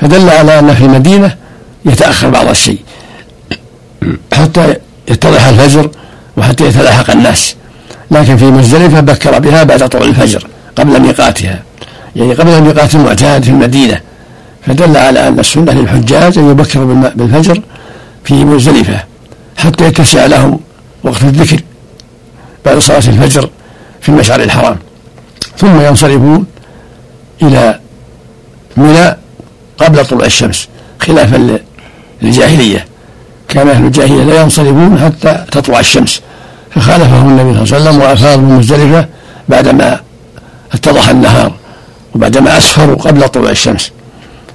فدل 0.00 0.30
على 0.30 0.58
أن 0.58 0.74
في 0.74 0.84
المدينة 0.84 1.36
يتأخر 1.84 2.30
بعض 2.30 2.48
الشيء. 2.48 2.78
حتى 4.32 4.76
يتضح 5.08 5.46
الفجر 5.46 5.90
وحتى 6.36 6.64
يتلاحق 6.66 7.10
الناس. 7.10 7.56
لكن 8.10 8.36
في 8.36 8.44
مزدلفة 8.44 9.00
بكر 9.00 9.38
بها 9.38 9.62
بعد 9.62 9.88
طلوع 9.88 10.04
الفجر 10.04 10.46
قبل 10.76 11.00
ميقاتها. 11.00 11.62
يعني 12.16 12.34
قبل 12.34 12.50
الميقات 12.50 12.94
المعتاد 12.94 13.44
في 13.44 13.50
المدينة. 13.50 14.00
فدل 14.66 14.96
على 14.96 15.28
أن 15.28 15.38
السنة 15.38 15.72
للحجاج 15.72 16.38
أن 16.38 16.50
يبكر 16.50 16.84
بالفجر 17.14 17.62
في 18.24 18.44
مزدلفة. 18.44 19.13
حتى 19.56 19.84
يتسع 19.84 20.26
لهم 20.26 20.60
وقت 21.02 21.22
الذكر 21.22 21.60
بعد 22.64 22.78
صلاة 22.78 22.98
الفجر 22.98 23.50
في 24.00 24.08
المشعر 24.08 24.40
الحرام. 24.42 24.78
ثم 25.58 25.80
ينصرفون 25.80 26.46
إلى 27.42 27.80
منى 28.76 29.16
قبل 29.78 30.06
طلوع 30.06 30.24
الشمس 30.24 30.68
خلافا 31.00 31.58
للجاهلية. 32.22 32.86
كان 33.48 33.68
أهل 33.68 33.84
الجاهلية 33.84 34.24
لا 34.24 34.40
ينصرفون 34.40 34.98
حتى 34.98 35.44
تطلع 35.52 35.80
الشمس. 35.80 36.20
فخالفهم 36.70 37.28
النبي 37.28 37.66
صلى 37.66 37.78
الله 37.78 37.90
عليه 37.90 37.90
وسلم 37.90 38.00
وأفاضوا 38.00 38.42
من 38.42 38.58
مزدلفة 38.58 39.08
بعدما 39.48 40.00
اتضح 40.72 41.08
النهار 41.08 41.52
وبعدما 42.14 42.58
أسفروا 42.58 42.96
قبل 42.96 43.28
طلوع 43.28 43.50
الشمس. 43.50 43.90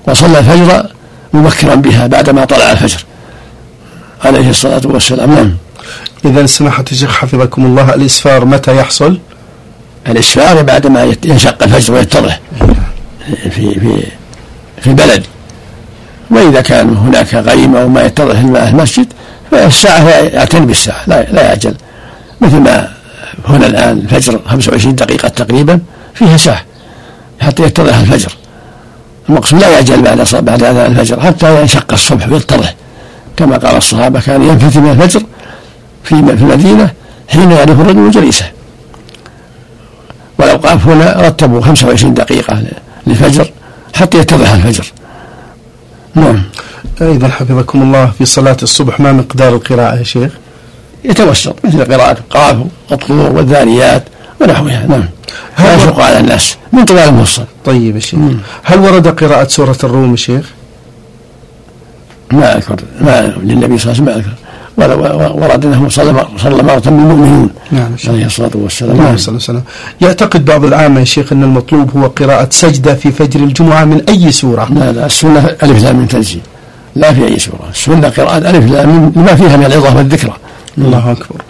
وصلى 0.08 0.40
الفجر 0.40 0.86
مبكرا 1.34 1.76
بها 1.76 2.08
بعدما 2.08 2.46
طلع 2.46 2.72
الفجر. 2.72 3.04
عليه 4.24 4.50
الصلاة 4.50 4.82
والسلام. 4.86 5.36
نعم. 5.36 5.54
إذا 6.26 6.46
سماحة 6.46 6.86
الشيخ 6.92 7.16
حفظكم 7.16 7.66
الله 7.66 7.94
الإسفار 7.94 8.46
متى 8.46 8.78
يحصل؟ 8.78 9.20
الإسفار 10.08 10.62
بعدما 10.62 11.16
ينشق 11.26 11.64
الفجر 11.64 11.94
ويتضح. 11.94 12.40
في 13.44 13.80
في 13.80 14.04
في 14.82 14.88
البلد 14.88 15.24
وإذا 16.32 16.62
كان 16.62 16.98
هناك 16.98 17.34
غيمة 17.36 17.86
وما 17.86 18.04
يتضح 18.04 18.40
المسجد 18.40 19.08
فالساعة 19.52 20.10
يعتني 20.10 20.66
بالساعة 20.66 21.04
لا, 21.08 21.32
لا 21.32 21.42
يعجل. 21.42 21.76
مثل 22.42 22.60
ما 22.60 22.90
هنا 23.48 23.68
الآن 23.68 23.98
الفجر 23.98 24.40
25 24.48 24.96
دقيقة 24.96 25.28
تقريبا 25.28 25.80
فيها 26.14 26.38
ساعة 26.38 26.64
حتى 27.40 27.64
يتضح 27.64 27.98
الفجر. 27.98 28.32
المقصود 29.30 29.60
لا 29.62 29.70
يعجل 29.70 30.02
بعد 30.02 30.18
بعد 30.34 30.64
أذان 30.64 30.92
الفجر 30.92 31.22
حتى 31.22 31.62
ينشق 31.62 31.94
الصبح 31.94 32.30
ويتضح. 32.30 32.76
كما 33.40 33.58
قال 33.58 33.76
الصحابة 33.76 34.20
كان 34.22 34.44
ينفث 34.44 34.78
من 34.78 34.92
الفجر 34.92 35.24
في 36.04 36.12
المدينة 36.12 36.92
حين 37.30 37.52
يعرف 37.52 37.80
الرجل 37.82 38.12
جليسه. 38.12 38.46
والاوقاف 40.40 40.88
هنا 40.88 41.28
رتبوا 41.28 41.62
25 41.62 42.14
دقيقة 42.14 42.64
للفجر 43.08 43.52
حتى 43.96 44.18
يتضح 44.18 44.52
الفجر. 44.52 44.92
نعم. 46.16 46.44
أيضا 47.02 47.28
حفظكم 47.28 47.82
الله 47.82 48.12
في 48.18 48.26
صلاة 48.26 48.58
الصبح 48.64 49.00
ما 49.00 49.12
مقدار 49.12 49.56
القراءة 49.56 49.96
يا 49.96 50.04
شيخ؟ 50.04 50.32
يتوسط 51.04 51.56
مثل 51.64 51.94
قراءة 51.94 52.18
قاف 52.30 52.58
والطور 52.92 53.32
والذاريات 53.32 54.04
ونحوها. 54.42 54.86
نعم. 54.88 55.04
لا 55.60 55.76
يشق 55.76 56.00
على 56.00 56.20
الناس 56.20 56.58
من 56.74 56.86
طوال 56.86 57.00
المفصل. 57.00 57.46
طيب 57.66 57.96
يا 57.96 58.00
شيخ. 58.00 58.20
هل 58.64 58.80
ورد 58.80 59.08
قراءة 59.08 59.48
سورة 59.48 59.78
الروم 59.84 60.12
يا 60.12 60.16
شيخ؟ 60.16 60.46
ما 62.32 62.58
أذكر 62.58 62.76
ما 63.02 63.34
للنبي 63.44 63.78
صلى 63.78 63.92
الله 63.92 64.02
عليه 64.02 64.04
وسلم 64.04 64.06
ما 64.06 64.16
أذكر. 64.16 64.34
ورد 65.42 65.66
أنه 65.66 65.90
صلى 65.90 66.26
صلى 66.38 66.64
مرة 66.64 66.80
بالمؤمنون 66.80 67.50
نعم. 67.72 67.92
عليه 68.08 68.26
الصلاة 68.26 68.52
والسلام. 68.56 68.98
نعم 68.98 69.18
صلى 69.18 69.28
الله 69.28 69.46
عليه 69.50 69.60
وسلم. 69.60 69.64
يعتقد 70.02 70.46
بعض 70.46 70.66
العامة 70.66 71.00
يا 71.00 71.06
شيخ 71.06 71.34
أن 71.34 71.44
المطلوب 71.44 71.98
هو 71.98 72.06
قراءة 72.08 72.48
سجدة 72.52 72.94
في 72.94 73.12
فجر 73.12 73.40
الجمعة 73.40 73.86
من 73.86 74.02
أي 74.10 74.32
سورة؟ 74.32 74.68
لا 74.74 74.92
لا 74.92 75.06
السنة 75.06 75.56
ألف 75.64 75.84
لام 75.84 75.96
من 75.96 76.08
تنزيل. 76.08 76.42
لا 76.96 77.14
في 77.14 77.28
أي 77.28 77.40
سورة. 77.40 77.66
السنة 77.72 78.10
قراءة 78.10 78.38
ألف 78.38 78.72
لام 78.72 79.12
لما 79.16 79.36
فيها 79.36 79.58
من 79.58 79.66
العظة 79.66 79.98
والذكرى. 79.98 80.34
الله 80.86 81.12
أكبر. 81.12 81.42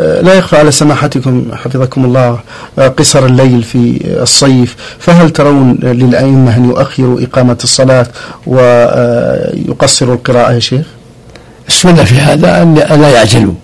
آه، 0.00 0.20
لا 0.20 0.34
يخفى 0.34 0.56
على 0.56 0.70
سماحتكم 0.70 1.50
حفظكم 1.54 2.04
الله 2.04 2.38
آه، 2.78 2.88
قصر 2.88 3.26
الليل 3.26 3.62
في 3.62 4.00
الصيف. 4.22 4.76
فهل 4.98 5.30
ترون 5.30 5.78
للأئمة 5.82 6.56
أن 6.56 6.68
يؤخروا 6.68 7.20
إقامة 7.20 7.58
الصلاة 7.64 8.06
ويقصروا 8.46 10.14
القراءة 10.14 10.52
يا 10.52 10.58
شيخ؟ 10.58 10.86
السنة 11.68 12.04
في 12.04 12.14
هذا 12.14 12.62
أن 12.62 12.74
لا 12.74 13.08
يعجلوا. 13.08 13.54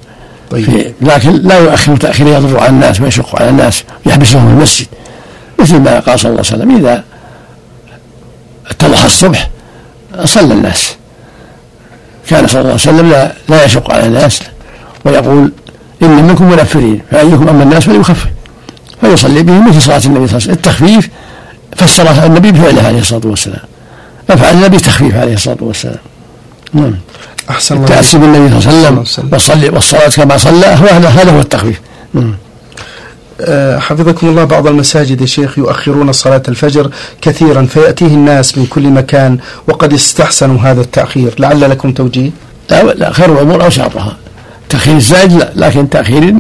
طيب. 0.51 0.95
لكن 1.01 1.33
لا 1.33 1.59
يؤخر 1.59 1.97
تأخير 1.97 2.27
يضر 2.27 2.59
على 2.59 2.69
الناس 2.69 3.01
ويشق 3.01 3.43
على 3.43 3.51
الناس 3.51 3.85
يحبسهم 4.07 4.47
في 4.47 4.53
المسجد. 4.55 4.87
مثل 5.61 5.79
ما 5.79 6.01
قال 6.01 6.21
صلى 6.21 6.31
الله 6.31 6.43
عليه 6.51 6.57
وسلم 6.63 6.77
إذا 6.77 7.05
اتضح 8.71 9.05
الصبح 9.05 9.51
صلى 10.25 10.55
الناس. 10.55 10.95
كان 12.29 12.47
صلى 12.47 12.61
الله 12.61 12.73
عليه 12.73 12.83
وسلم 12.83 13.11
لا, 13.11 13.33
لا 13.49 13.65
يشق 13.65 13.93
على 13.93 14.07
الناس. 14.07 14.43
ويقول 15.05 15.53
إن 16.03 16.25
منكم 16.25 16.51
منفرين 16.51 17.01
فأيكم 17.11 17.49
أما 17.49 17.63
الناس 17.63 17.85
فليخفف 17.85 18.27
فيصلي 19.01 19.43
بهم 19.43 19.69
مثل 19.69 19.83
صلاة 19.83 19.97
النبي 19.97 20.05
صلى 20.05 20.15
الله 20.15 20.29
عليه 20.29 20.37
وسلم. 20.37 20.53
التخفيف 20.53 21.09
فسرها 21.77 22.27
النبي 22.27 22.53
بفعله 22.53 22.83
عليه 22.83 22.99
الصلاة 22.99 23.21
والسلام. 23.25 23.61
أفعل 24.31 24.55
النبي 24.55 24.77
تخفيف 24.77 25.17
عليه 25.17 25.35
الصلاة 25.35 25.57
والسلام. 25.61 25.99
نعم. 26.73 26.95
أحسن 27.51 27.75
الله 27.75 27.87
التأسي 27.87 28.19
بالنبي 28.19 28.61
صلى 28.61 28.73
الله 28.73 28.87
عليه 28.89 29.01
وسلم 29.01 29.29
والصلي 29.33 29.69
والصلاة 29.69 30.09
كما 30.09 30.37
صلى 30.37 30.67
هذا 30.67 31.31
هو 31.31 31.41
التخفيف. 31.41 31.81
نعم. 32.15 32.37
أه، 33.41 33.79
حفظكم 33.79 34.29
الله 34.29 34.45
بعض 34.45 34.67
المساجد 34.67 35.21
يا 35.21 35.27
شيخ 35.27 35.59
يؤخرون 35.59 36.13
صلاة 36.13 36.43
الفجر 36.49 36.91
كثيرا 37.21 37.67
فيأتيه 37.67 38.07
الناس 38.07 38.59
من 38.59 38.67
كل 38.67 38.89
مكان 38.89 39.39
وقد 39.69 39.93
استحسنوا 39.93 40.61
هذا 40.61 40.81
التأخير. 40.81 41.35
لعل 41.39 41.71
لكم 41.71 41.93
توجيه. 41.93 42.31
لا, 42.71 42.83
لا 42.83 43.13
خير 43.13 43.33
الأمور 43.33 43.65
أوساطها 43.65 44.17
تأخير 44.69 44.97
الزائد 44.97 45.33
لا 45.33 45.51
لكن 45.55 45.91
تأخير 45.91 46.35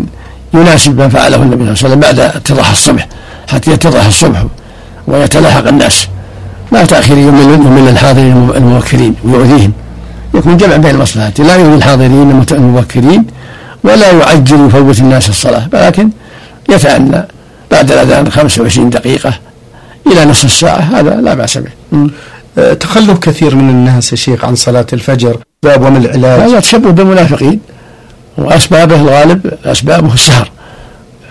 يناسب 0.54 0.98
ما 0.98 1.08
فعله 1.08 1.42
النبي 1.42 1.56
صلى 1.56 1.62
الله 1.62 1.78
عليه 1.84 1.88
وسلم 1.88 2.00
بعد 2.00 2.18
اتضاح 2.20 2.70
الصبح 2.70 3.08
حتى 3.48 3.70
يتضح 3.70 4.06
الصبح 4.06 4.44
ويتلاحق 5.06 5.68
الناس. 5.68 6.08
ما 6.72 6.84
تأخير 6.84 7.18
يمل 7.18 7.54
يمل 7.54 7.88
الحاضرين 7.88 8.50
المبكرين 8.56 9.14
ويؤذيهم. 9.24 9.72
يكون 10.34 10.56
جمع 10.56 10.76
بين 10.76 10.94
المصلحات 10.94 11.40
لا 11.40 11.56
يؤذي 11.56 11.74
الحاضرين 11.74 12.44
المبكرين 12.52 13.24
ولا 13.84 14.12
يعجل 14.12 14.66
يفوت 14.66 14.98
الناس 14.98 15.28
الصلاة 15.28 15.68
ولكن 15.72 16.10
يتأنى 16.68 17.26
بعد 17.70 17.92
الأذان 17.92 18.30
25 18.30 18.90
دقيقة 18.90 19.32
إلى 20.06 20.24
نصف 20.24 20.44
الساعة 20.44 20.78
هذا 20.78 21.14
لا 21.14 21.34
بأس 21.34 21.58
به. 21.58 21.70
تخلف 22.74 23.18
كثير 23.18 23.56
من 23.56 23.70
الناس 23.70 24.12
يا 24.12 24.16
شيخ 24.16 24.44
عن 24.44 24.54
صلاة 24.54 24.86
الفجر 24.92 25.36
باب 25.62 25.82
ومن 25.82 26.04
العلاج. 26.04 26.40
هذا 26.40 26.60
تشبه 26.60 26.90
بالمنافقين. 26.90 27.60
وأسبابه 28.38 28.96
الغالب 28.96 29.54
أسبابه 29.64 30.14
السهر. 30.14 30.50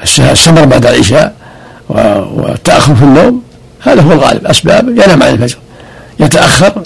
السهر 0.04 0.66
بعد 0.66 0.86
العشاء 0.86 1.36
والتأخر 1.90 2.96
في 2.96 3.04
النوم 3.04 3.42
هذا 3.80 4.02
هو 4.02 4.12
الغالب. 4.12 4.48
أسباب 4.48 4.90
ينام 4.90 5.24
عن 5.24 5.30
الفجر. 5.30 5.58
يتأخر 6.20 6.84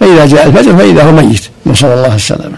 فإذا 0.00 0.26
جاء 0.26 0.46
الفجر 0.46 0.76
فإذا 0.76 1.02
هو 1.02 1.12
ميت. 1.12 1.48
نسأل 1.66 1.88
الله 1.88 2.14
السلامة. 2.14 2.56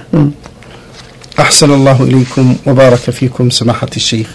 أحسن 1.41 1.71
الله 1.71 2.03
إليكم 2.03 2.57
وبارك 2.67 2.99
فيكم 2.99 3.51
سماحة 3.51 3.89
الشيخ. 3.97 4.27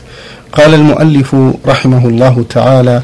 قال 0.54 0.74
المؤلف 0.74 1.36
رحمه 1.68 2.08
الله 2.08 2.46
تعالى 2.50 3.02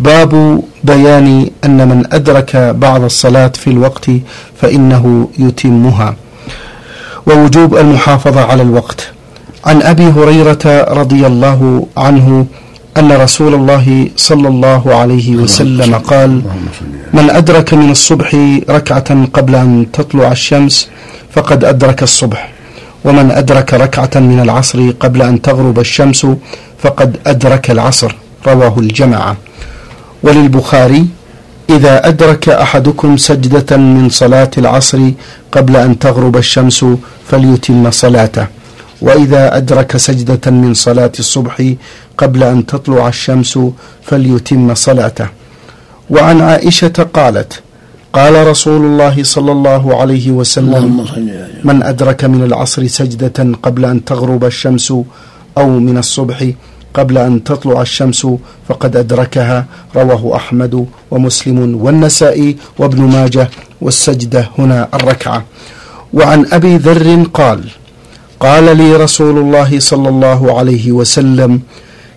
باب 0.00 0.62
بيان 0.84 1.50
أن 1.64 1.88
من 1.88 2.04
أدرك 2.12 2.56
بعض 2.56 3.02
الصلاة 3.02 3.52
في 3.54 3.70
الوقت 3.70 4.10
فإنه 4.62 5.28
يتمها. 5.38 6.16
ووجوب 7.28 7.76
المحافظة 7.76 8.40
على 8.50 8.62
الوقت. 8.62 9.00
عن 9.64 9.82
أبي 9.82 10.06
هريرة 10.16 10.64
رضي 11.00 11.26
الله 11.26 11.86
عنه 11.96 12.46
أن 12.96 13.12
رسول 13.12 13.54
الله 13.54 14.08
صلى 14.16 14.48
الله 14.48 14.94
عليه 14.94 15.36
وسلم 15.36 15.94
قال 15.94 16.30
من 17.14 17.30
أدرك 17.30 17.74
من 17.74 17.90
الصبح 17.90 18.28
ركعة 18.70 19.24
قبل 19.36 19.54
أن 19.54 19.86
تطلع 19.92 20.32
الشمس 20.32 20.88
فقد 21.34 21.64
أدرك 21.64 22.02
الصبح 22.02 22.50
ومن 23.04 23.30
أدرك 23.30 23.74
ركعة 23.74 24.10
من 24.20 24.40
العصر 24.40 24.90
قبل 24.90 25.22
أن 25.22 25.42
تغرب 25.42 25.78
الشمس 25.78 26.26
فقد 26.82 27.16
أدرك 27.26 27.70
العصر. 27.70 28.14
رواه 28.46 28.74
الجماعة. 28.78 29.36
وللبخاري 30.22 31.06
إذا 31.70 32.08
أدرك 32.08 32.48
أحدكم 32.48 33.16
سجدة 33.16 33.76
من 33.76 34.08
صلاة 34.08 34.50
العصر 34.58 35.10
قبل 35.52 35.76
أن 35.76 35.98
تغرب 35.98 36.36
الشمس 36.36 36.84
فليتم 37.28 37.90
صلاته. 37.90 38.46
وإذا 39.02 39.56
أدرك 39.56 39.96
سجدة 39.96 40.50
من 40.50 40.74
صلاة 40.74 41.12
الصبح 41.18 41.72
قبل 42.18 42.42
أن 42.42 42.66
تطلع 42.66 43.08
الشمس 43.08 43.58
فليتم 44.02 44.74
صلاته. 44.74 45.28
وعن 46.10 46.40
عائشة 46.40 47.06
قالت 47.14 47.60
قال 48.12 48.46
رسول 48.46 48.82
الله 48.86 49.22
صلى 49.22 49.52
الله 49.52 50.00
عليه 50.00 50.30
وسلم 50.30 51.06
من 51.64 51.82
أدرك 51.82 52.24
من 52.24 52.42
العصر 52.44 52.86
سجدة 52.86 53.38
قبل 53.62 53.84
أن 53.84 54.04
تغرب 54.04 54.44
الشمس 54.44 54.92
أو 55.58 55.68
من 55.68 55.98
الصبح 55.98 56.50
قبل 56.98 57.18
أن 57.18 57.44
تطلع 57.44 57.82
الشمس 57.82 58.26
فقد 58.68 58.96
أدركها 58.96 59.66
رواه 59.96 60.36
أحمد 60.36 60.86
ومسلم 61.10 61.76
والنسائي 61.82 62.56
وابن 62.78 63.02
ماجه 63.02 63.50
والسجدة 63.80 64.48
هنا 64.58 64.88
الركعة. 64.94 65.44
وعن 66.12 66.46
أبي 66.52 66.76
ذر 66.76 67.26
قال 67.34 67.64
قال 68.40 68.76
لي 68.76 68.96
رسول 68.96 69.38
الله 69.38 69.80
صلى 69.80 70.08
الله 70.08 70.58
عليه 70.58 70.92
وسلم 70.92 71.60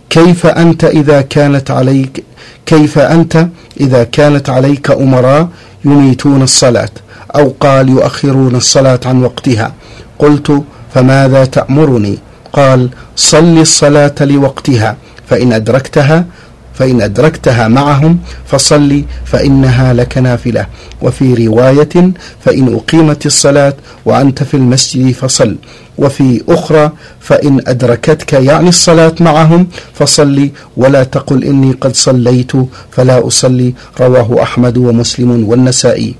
كيف 0.09 0.45
أنت 0.45 0.83
إذا 0.83 1.21
كانت 1.21 1.71
عليك 1.71 2.23
كيف 2.65 2.99
أنت 2.99 3.47
إذا 3.79 4.03
كانت 4.03 4.49
عليك 4.49 4.91
أمراء 4.91 5.49
يميتون 5.85 6.41
الصلاة 6.41 6.89
أو 7.35 7.53
قال 7.59 7.89
يؤخرون 7.89 8.55
الصلاة 8.55 8.99
عن 9.05 9.23
وقتها؟ 9.23 9.73
قلت 10.19 10.63
فماذا 10.93 11.45
تأمرني؟ 11.45 12.17
قال 12.53 12.89
صل 13.15 13.57
الصلاة 13.57 14.15
لوقتها 14.21 14.97
فإن 15.29 15.53
أدركتها 15.53 16.25
فإن 16.73 17.01
أدركتها 17.01 17.67
معهم 17.67 18.19
فصل 18.45 19.03
فإنها 19.25 19.93
لك 19.93 20.17
نافلة. 20.17 20.65
وفي 21.01 21.47
رواية 21.47 22.11
فإن 22.45 22.75
أقيمت 22.75 23.25
الصلاة 23.25 23.73
وأنت 24.05 24.43
في 24.43 24.53
المسجد 24.53 25.11
فصل. 25.11 25.55
وفي 25.97 26.41
أخرى 26.49 26.91
فإن 27.19 27.61
أدركتك 27.67 28.33
يعني 28.33 28.69
الصلاة 28.69 29.15
معهم 29.19 29.67
فصل 29.93 30.49
ولا 30.77 31.03
تقل 31.03 31.43
إني 31.43 31.71
قد 31.71 31.95
صليت 31.95 32.51
فلا 32.91 33.27
أصلي 33.27 33.73
رواه 34.01 34.43
أحمد 34.43 34.77
ومسلم 34.77 35.49
والنسائي. 35.49 36.15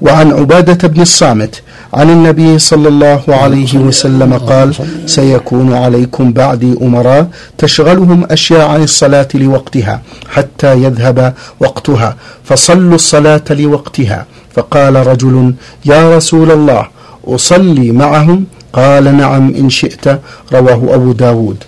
وعن 0.00 0.32
عبادة 0.32 0.88
بن 0.88 1.00
الصامت 1.00 1.62
عن 1.94 2.10
النبي 2.10 2.58
صلى 2.58 2.88
الله 2.88 3.22
عليه 3.28 3.78
وسلم 3.78 4.34
قال 4.34 4.74
سيكون 5.06 5.72
عليكم 5.74 6.32
بعدي 6.32 6.74
أمراء 6.82 7.28
تشغلهم 7.58 8.26
أشياء 8.30 8.68
عن 8.68 8.82
الصلاة 8.82 9.28
لوقتها 9.34 10.02
حتى 10.28 10.82
يذهب 10.82 11.34
وقتها 11.60 12.16
فصلوا 12.44 12.94
الصلاة 12.94 13.44
لوقتها 13.50 14.26
فقال 14.54 15.06
رجل 15.06 15.54
يا 15.84 16.16
رسول 16.16 16.50
الله 16.50 16.86
أصلي 17.26 17.92
معهم؟ 17.92 18.44
قال 18.72 19.16
نعم 19.16 19.54
إن 19.54 19.70
شئت. 19.70 20.20
رواه 20.52 20.94
أبو 20.94 21.12
داود 21.12 21.64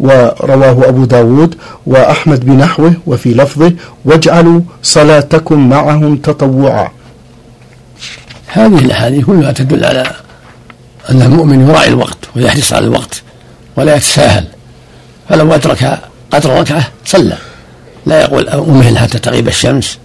ورواه 0.00 0.88
أبو 0.88 1.04
داود 1.04 1.54
وأحمد 1.86 2.46
بنحوه 2.46 2.92
وفي 3.06 3.34
لفظه 3.34 3.72
واجعلوا 4.04 4.60
صلاتكم 4.82 5.68
معهم 5.68 6.16
تطوعا. 6.16 6.88
هذه 8.56 8.78
الأحاديث 8.78 9.24
كلها 9.24 9.52
تدل 9.52 9.84
على 9.84 10.12
أن 11.10 11.22
المؤمن 11.22 11.68
يراعي 11.68 11.88
الوقت 11.88 12.18
ويحرص 12.36 12.72
على 12.72 12.86
الوقت 12.86 13.22
ولا 13.76 13.96
يتساهل. 13.96 14.44
فلو 15.28 15.54
أدرك 15.54 15.98
قدر 16.30 16.60
ركعة 16.60 16.88
صلى. 17.04 17.36
لا 18.06 18.20
يقول 18.20 18.48
أمهل 18.48 18.98
حتى 18.98 19.18
تغيب 19.18 19.48
الشمس. 19.48 19.98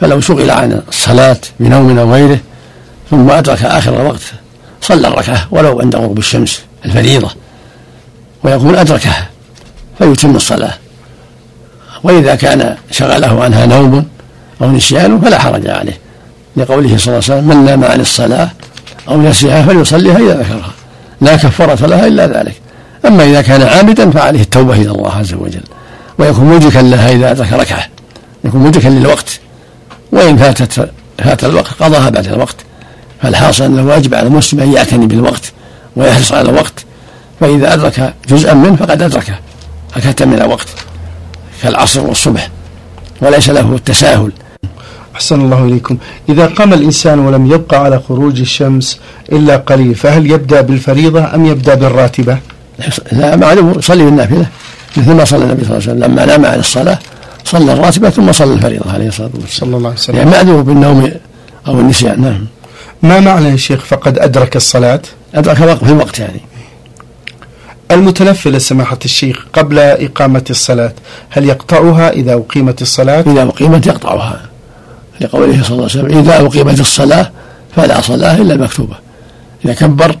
فلو 0.00 0.20
شغل 0.20 0.50
عن 0.50 0.82
الصلاة 0.88 1.36
بنوم 1.60 1.98
أو 1.98 2.12
غيره 2.12 2.38
ثم 3.10 3.30
أدرك 3.30 3.62
آخر 3.62 4.00
الوقت 4.00 4.22
صلى 4.80 5.08
الركعة 5.08 5.48
ولو 5.50 5.80
عند 5.80 5.96
غروب 5.96 6.18
الشمس 6.18 6.60
الفريضة. 6.84 7.30
ويقول 8.42 8.76
أدركها 8.76 9.28
فيتم 9.98 10.36
الصلاة. 10.36 10.74
وإذا 12.02 12.34
كان 12.34 12.76
شغله 12.90 13.44
عنها 13.44 13.66
نوم 13.66 14.06
أو 14.62 14.70
نسيان 14.70 15.20
فلا 15.20 15.38
حرج 15.38 15.68
عليه. 15.68 16.05
لقوله 16.56 16.96
صلى 16.96 17.06
الله 17.06 17.08
عليه 17.08 17.18
وسلم 17.18 17.48
من 17.48 17.64
نام 17.64 17.84
عن 17.84 18.00
الصلاة 18.00 18.50
أو 19.08 19.22
نسيها 19.22 19.62
فليصليها 19.62 20.16
إذا 20.16 20.34
ذكرها 20.34 20.70
لا 21.20 21.36
كفارة 21.36 21.86
لها 21.86 22.06
إلا 22.06 22.26
ذلك. 22.26 22.54
أما 23.06 23.24
إذا 23.24 23.42
كان 23.42 23.62
عامدا 23.62 24.10
فعليه 24.10 24.40
التوبة 24.40 24.74
إلى 24.74 24.90
الله 24.90 25.12
عز 25.12 25.34
وجل. 25.34 25.62
ويكون 26.18 26.44
مدركا 26.44 26.78
لها 26.78 27.12
إذا 27.12 27.30
أدرك 27.30 27.52
ركعة. 27.52 27.86
يكون 28.44 28.60
مدركا 28.60 28.88
للوقت. 28.88 29.40
وإن 30.12 30.36
فاتت 30.36 30.90
فات 31.18 31.44
الوقت 31.44 31.72
قضاها 31.80 32.10
بعد 32.10 32.26
الوقت. 32.26 32.56
فالحاصل 33.22 33.64
أن 33.64 33.78
الواجب 33.78 34.14
على 34.14 34.26
المسلم 34.26 34.60
أن 34.60 34.72
يعتني 34.72 35.06
بالوقت 35.06 35.52
ويحرص 35.96 36.32
على 36.32 36.50
الوقت. 36.50 36.84
فإذا 37.40 37.74
أدرك 37.74 38.14
جزءا 38.28 38.54
منه 38.54 38.76
فقد 38.76 39.02
أدركه. 39.02 39.34
أكثر 39.96 40.26
من 40.26 40.42
الوقت. 40.42 40.68
كالعصر 41.62 42.00
والصبح. 42.00 42.48
وليس 43.20 43.50
له 43.50 43.74
التساهل. 43.74 44.32
أحسن 45.16 45.40
الله 45.40 45.64
إليكم. 45.64 45.98
إذا 46.28 46.46
قام 46.46 46.72
الإنسان 46.72 47.18
ولم 47.18 47.52
يبقى 47.52 47.84
على 47.84 48.00
خروج 48.08 48.40
الشمس 48.40 49.00
إلا 49.32 49.56
قليل 49.56 49.94
فهل 49.94 50.30
يبدأ 50.30 50.60
بالفريضة 50.60 51.34
أم 51.34 51.46
يبدأ 51.46 51.74
بالراتبة؟ 51.74 52.38
لا 53.12 53.36
معلوم 53.36 53.74
يصلي 53.78 54.04
بالنافلة. 54.04 54.46
مثل 54.96 55.12
ما 55.12 55.24
صلى 55.24 55.44
النبي 55.44 55.64
صلى 55.64 55.76
الله 55.76 55.88
عليه 55.88 55.92
وسلم. 55.92 56.04
لما 56.04 56.24
نام 56.24 56.46
عن 56.46 56.58
الصلاة 56.58 56.98
صلى 57.44 57.72
الراتبة 57.72 58.10
ثم 58.10 58.32
صلى 58.32 58.52
الفريضة 58.54 58.92
عليه 58.92 59.08
الصلاة 59.08 59.30
والسلام. 59.34 59.48
صلى 59.48 59.76
الله 59.76 59.88
عليه 59.88 59.98
وسلم. 59.98 60.16
يعني 60.16 60.30
معذور 60.30 60.62
بالنوم 60.62 61.12
أو 61.66 61.80
النسيان. 61.80 62.20
نعم. 62.20 62.46
ما 63.02 63.20
معنى 63.20 63.48
يا 63.48 63.56
شيخ 63.56 63.84
فقد 63.84 64.18
أدرك 64.18 64.56
الصلاة؟ 64.56 65.00
أدرك 65.34 65.60
وقت 65.60 65.84
في 65.84 65.90
الوقت 65.92 66.18
يعني. 66.18 66.40
المتنفل 67.90 68.60
سماحة 68.60 68.98
الشيخ 69.04 69.46
قبل 69.52 69.78
إقامة 69.78 70.44
الصلاة 70.50 70.92
هل 71.30 71.44
يقطعها 71.44 72.10
إذا 72.10 72.34
أقيمت 72.34 72.82
الصلاة؟ 72.82 73.20
إذا 73.20 73.42
أقيمت 73.42 73.86
يقطعها. 73.86 74.40
لقوله 75.20 75.62
صلى 75.62 75.70
الله 75.70 75.88
عليه 75.90 76.00
وسلم 76.04 76.18
إذا 76.18 76.46
أقيمت 76.46 76.80
الصلاة 76.80 77.30
فلا 77.76 78.00
صلاة 78.00 78.36
إلا 78.36 78.54
المكتوبة. 78.54 78.96
إذا 79.64 79.74
كبر 79.74 80.16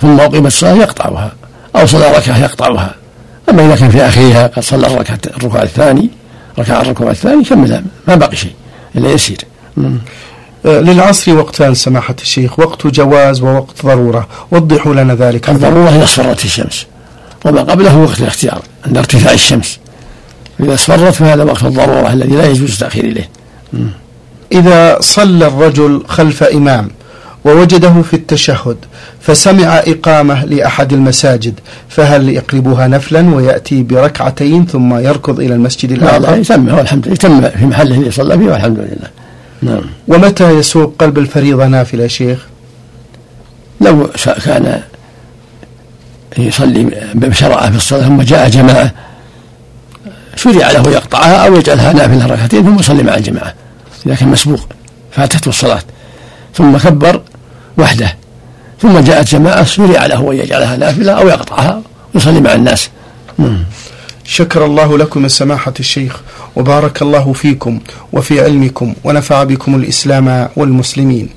ثم 0.00 0.20
أقيمت 0.20 0.46
الصلاة 0.46 0.74
يقطعها 0.74 1.32
أو 1.76 1.86
صلى 1.86 2.18
ركعة 2.18 2.38
يقطعها. 2.38 2.94
أما 3.50 3.66
إذا 3.66 3.76
كان 3.76 3.90
في 3.90 4.02
آخرها 4.02 4.46
قد 4.46 4.62
صلى 4.62 4.86
الركعة 4.86 5.18
الركوع 5.36 5.62
الثاني 5.62 6.10
ركع 6.58 6.80
الركوع 6.80 7.10
الثاني 7.10 7.44
كمل 7.44 7.84
ما 8.08 8.14
باقي 8.14 8.36
شيء 8.36 8.52
إلا 8.96 9.10
يسير. 9.10 9.38
آه، 10.66 10.80
للعصر 10.80 11.34
وقتان 11.34 11.74
سماحة 11.74 12.16
الشيخ 12.22 12.58
وقت 12.58 12.86
جواز 12.86 13.42
ووقت 13.42 13.86
ضرورة. 13.86 14.28
وضحوا 14.50 14.94
لنا 14.94 15.14
ذلك. 15.14 15.50
الضرورة 15.50 15.88
إذا 15.88 16.04
اصفرت 16.04 16.44
الشمس 16.44 16.86
وما 17.44 17.60
قبله 17.60 17.96
وقت 17.96 18.20
الاختيار 18.20 18.62
عند 18.86 18.98
ارتفاع 18.98 19.32
الشمس. 19.32 19.78
إذا 20.60 20.74
اصفرت 20.74 21.14
فهذا 21.14 21.44
وقت 21.44 21.62
الضرورة 21.62 22.12
الذي 22.12 22.36
لا 22.36 22.46
يجوز 22.46 22.72
التأخير 22.72 23.04
إليه. 23.04 23.28
إذا 24.52 25.00
صلى 25.00 25.46
الرجل 25.46 26.02
خلف 26.08 26.42
إمام 26.42 26.88
ووجده 27.44 28.02
في 28.02 28.14
التشهد 28.14 28.76
فسمع 29.20 29.78
إقامة 29.78 30.44
لأحد 30.44 30.92
المساجد 30.92 31.60
فهل 31.88 32.28
يقلبها 32.28 32.86
نفلا 32.86 33.34
ويأتي 33.34 33.82
بركعتين 33.82 34.66
ثم 34.66 34.94
يركض 34.94 35.40
إلى 35.40 35.54
المسجد 35.54 35.92
لا 35.92 36.36
يتم 36.36 36.74
والحمد 36.74 37.06
لله 37.06 37.14
يتم 37.14 37.48
في 37.48 37.66
محله 37.66 37.94
اللي 37.94 38.10
صلى 38.10 38.38
فيه 38.38 38.44
والحمد 38.44 38.78
لله. 38.78 39.08
نعم. 39.62 39.82
ومتى 40.08 40.50
يسوق 40.50 40.94
قلب 40.98 41.18
الفريضة 41.18 41.66
نافلة 41.66 42.06
شيخ؟ 42.06 42.46
لو 43.80 44.10
كان 44.44 44.80
يصلي 46.38 46.90
بشرعة 47.14 47.70
في 47.70 47.76
الصلاة 47.76 48.02
ثم 48.02 48.22
جاء 48.22 48.48
جماعة 48.48 48.92
شرع 50.36 50.70
له 50.70 50.90
يقطعها 50.90 51.46
أو 51.46 51.56
يجعلها 51.56 51.92
نافلة 51.92 52.26
ركعتين 52.26 52.62
ثم 52.64 52.78
يصلي 52.78 53.02
مع 53.02 53.14
الجماعة 53.14 53.54
إذا 54.06 54.14
كان 54.14 54.28
مسبوق 54.28 54.68
فاتته 55.12 55.48
الصلاة. 55.48 55.82
ثم 56.54 56.76
كبر 56.76 57.20
وحده. 57.78 58.16
ثم 58.82 58.98
جاءت 58.98 59.28
جماعة 59.28 59.64
شرع 59.64 60.06
له 60.06 60.32
أن 60.32 60.36
يجعلها 60.36 60.76
نافلة 60.76 61.12
أو 61.12 61.28
يقطعها 61.28 61.82
ويصلي 62.14 62.40
مع 62.40 62.54
الناس. 62.54 62.90
شكر 64.24 64.64
الله 64.64 64.98
لكم 64.98 65.28
سماحة 65.28 65.74
الشيخ 65.80 66.20
وبارك 66.56 67.02
الله 67.02 67.32
فيكم 67.32 67.80
وفي 68.12 68.40
علمكم 68.40 68.94
ونفع 69.04 69.44
بكم 69.44 69.74
الإسلام 69.74 70.48
والمسلمين. 70.56 71.28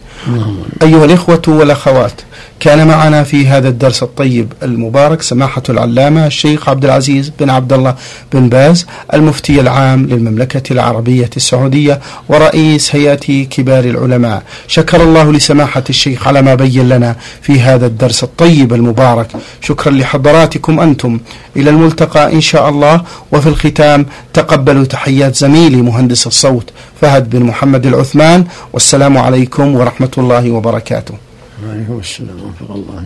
أيها 0.84 1.06
الإخوة 1.06 1.42
والأخوات 1.48 2.22
كان 2.60 2.88
معنا 2.88 3.24
في 3.24 3.48
هذا 3.48 3.70
الدرس 3.70 4.04
الطيب 4.04 4.54
المبارك 4.64 5.22
سماحة 5.22 5.64
العلامة 5.70 6.28
الشيخ 6.28 6.70
عبد 6.70 6.86
العزيز 6.86 7.32
بن 7.40 7.50
عبد 7.50 7.74
الله 7.74 7.96
بن 8.34 8.50
باز 8.50 8.86
المفتي 9.14 9.60
العام 9.60 10.06
للمملكة 10.06 10.74
العربية 10.74 11.30
السعودية 11.38 12.00
ورئيس 12.30 12.96
هيئة 12.96 13.44
كبار 13.44 13.84
العلماء. 13.84 14.44
شكر 14.68 15.04
الله 15.04 15.32
لسماحة 15.32 15.84
الشيخ 15.90 16.28
على 16.28 16.42
ما 16.42 16.56
بين 16.56 16.90
لنا 16.90 17.16
في 17.42 17.62
هذا 17.62 17.86
الدرس 17.86 18.24
الطيب 18.24 18.74
المبارك. 18.74 19.28
شكرا 19.62 19.92
لحضراتكم 19.92 20.80
أنتم. 20.80 21.20
إلى 21.58 21.70
الملتقى 21.70 22.34
إن 22.34 22.42
شاء 22.42 22.70
الله 22.70 23.02
وفي 23.32 23.48
الختام 23.50 24.06
تقبلوا 24.34 24.86
تحيات 24.86 25.36
زميلي 25.36 25.82
مهندس 25.82 26.28
الصوت 26.28 26.70
فهد 27.02 27.30
بن 27.30 27.44
محمد 27.44 27.86
العثمان 27.86 28.46
والسلام 28.74 29.18
عليكم 29.18 29.76
ورحمة 30.06 30.24
الله 30.24 30.52
وبركاته. 30.52 31.18
وعليكم 31.66 32.00
السلام 32.00 32.38
ورحمة 32.44 32.76
الله 32.76 33.04